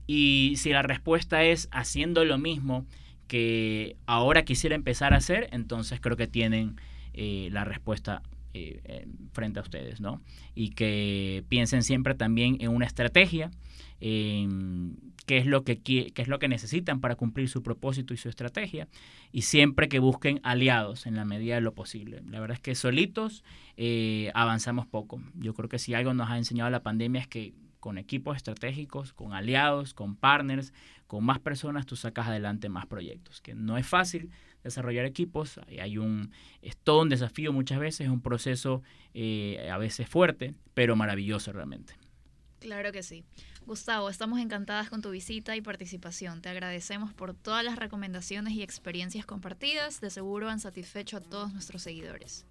Y 0.07 0.53
si 0.57 0.69
la 0.69 0.81
respuesta 0.81 1.43
es 1.43 1.67
haciendo 1.71 2.25
lo 2.25 2.37
mismo 2.37 2.85
que 3.27 3.97
ahora 4.05 4.45
quisiera 4.45 4.75
empezar 4.75 5.13
a 5.13 5.17
hacer, 5.17 5.49
entonces 5.51 5.99
creo 5.99 6.15
que 6.15 6.27
tienen 6.27 6.79
eh, 7.13 7.49
la 7.51 7.63
respuesta 7.63 8.21
eh, 8.55 9.07
frente 9.33 9.59
a 9.59 9.63
ustedes, 9.63 10.01
¿no? 10.01 10.21
Y 10.53 10.71
que 10.71 11.43
piensen 11.49 11.83
siempre 11.83 12.15
también 12.15 12.57
en 12.59 12.69
una 12.69 12.85
estrategia, 12.85 13.51
qué 13.99 15.37
es 15.37 15.45
lo 15.45 15.63
que 15.63 15.81
qué 15.81 16.11
es 16.15 16.27
lo 16.27 16.39
que 16.39 16.47
necesitan 16.47 17.01
para 17.01 17.15
cumplir 17.15 17.49
su 17.49 17.63
propósito 17.63 18.13
y 18.13 18.17
su 18.17 18.29
estrategia, 18.29 18.87
y 19.31 19.43
siempre 19.43 19.89
que 19.89 19.99
busquen 19.99 20.39
aliados 20.43 21.05
en 21.05 21.15
la 21.15 21.25
medida 21.25 21.55
de 21.55 21.61
lo 21.61 21.73
posible. 21.73 22.21
La 22.29 22.39
verdad 22.39 22.55
es 22.55 22.61
que 22.61 22.75
solitos 22.75 23.43
eh, 23.77 24.31
avanzamos 24.33 24.85
poco. 24.85 25.21
Yo 25.35 25.53
creo 25.53 25.69
que 25.69 25.79
si 25.79 25.93
algo 25.93 26.13
nos 26.13 26.29
ha 26.29 26.37
enseñado 26.37 26.69
la 26.69 26.83
pandemia 26.83 27.21
es 27.21 27.27
que 27.27 27.53
con 27.79 27.97
equipos 27.99 28.35
estratégicos, 28.35 29.13
con 29.13 29.33
aliados, 29.33 29.93
con 29.93 30.15
partners, 30.15 30.73
con 31.05 31.23
más 31.23 31.39
personas, 31.39 31.85
tú 31.85 31.95
sacas 31.95 32.27
adelante 32.27 32.67
más 32.67 32.87
proyectos, 32.87 33.41
que 33.41 33.53
no 33.53 33.77
es 33.77 33.85
fácil 33.85 34.31
desarrollar 34.65 35.05
equipos, 35.05 35.59
hay 35.79 35.97
un, 35.97 36.31
es 36.61 36.75
todo 36.75 37.01
un 37.01 37.09
desafío 37.09 37.53
muchas 37.53 37.79
veces, 37.79 38.01
es 38.01 38.09
un 38.09 38.21
proceso 38.21 38.83
eh, 39.13 39.69
a 39.71 39.77
veces 39.77 40.09
fuerte, 40.09 40.53
pero 40.73 40.95
maravilloso 40.95 41.53
realmente. 41.53 41.93
Claro 42.59 42.91
que 42.91 43.03
sí. 43.03 43.23
Gustavo, 43.65 44.09
estamos 44.09 44.39
encantadas 44.39 44.89
con 44.89 45.01
tu 45.01 45.09
visita 45.11 45.55
y 45.55 45.61
participación. 45.61 46.41
Te 46.41 46.49
agradecemos 46.49 47.13
por 47.13 47.33
todas 47.33 47.63
las 47.63 47.77
recomendaciones 47.77 48.53
y 48.53 48.61
experiencias 48.61 49.25
compartidas. 49.25 50.01
De 50.01 50.09
seguro 50.09 50.49
han 50.49 50.59
satisfecho 50.59 51.17
a 51.17 51.21
todos 51.21 51.53
nuestros 51.53 51.81
seguidores. 51.81 52.45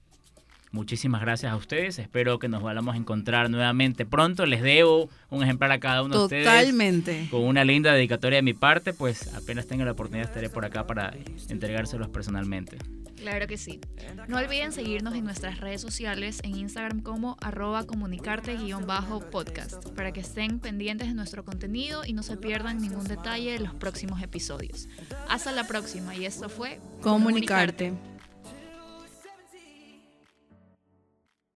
Muchísimas 0.75 1.21
gracias 1.21 1.53
a 1.53 1.57
ustedes. 1.57 2.01
Espero 2.01 2.41
que 2.41 2.49
nos 2.49 2.61
vayamos 2.61 2.97
a 2.97 2.99
encontrar 2.99 3.49
nuevamente 3.49 4.05
pronto. 4.05 4.45
Les 4.45 4.61
debo 4.61 5.09
un 5.31 5.45
ejemplar 5.45 5.71
a 5.71 5.79
cada 5.79 6.03
uno 6.03 6.19
de 6.19 6.25
ustedes. 6.25 6.47
Totalmente. 6.47 7.29
Con 7.31 7.45
una 7.45 7.63
linda 7.63 7.93
dedicatoria 7.93 8.39
de 8.39 8.43
mi 8.43 8.55
parte, 8.55 8.93
pues 8.93 9.33
apenas 9.35 9.69
tenga 9.69 9.85
la 9.85 9.93
oportunidad 9.93 10.27
estaré 10.27 10.51
por 10.51 10.65
acá 10.65 10.85
para 10.85 11.15
entregárselos 11.49 12.09
personalmente. 12.09 12.79
Claro 13.15 13.47
que 13.47 13.57
sí. 13.57 13.79
No 14.27 14.37
olviden 14.37 14.73
seguirnos 14.73 15.15
en 15.15 15.23
nuestras 15.23 15.61
redes 15.61 15.81
sociales, 15.81 16.41
en 16.43 16.57
Instagram 16.57 17.03
como 17.03 17.37
arroba 17.41 17.87
comunicarte-podcast, 17.87 19.91
para 19.91 20.11
que 20.11 20.23
estén 20.23 20.59
pendientes 20.59 21.07
de 21.07 21.15
nuestro 21.15 21.45
contenido 21.45 22.03
y 22.05 22.15
no 22.15 22.25
se 22.25 22.37
pierdan 22.37 22.83
ningún 22.83 23.05
detalle 23.05 23.53
de 23.53 23.61
los 23.61 23.77
próximos 23.77 24.21
episodios. 24.21 24.89
Hasta 25.29 25.53
la 25.53 25.69
próxima 25.69 26.17
y 26.17 26.25
esto 26.25 26.49
fue 26.49 26.81
comunicarte. 27.01 27.93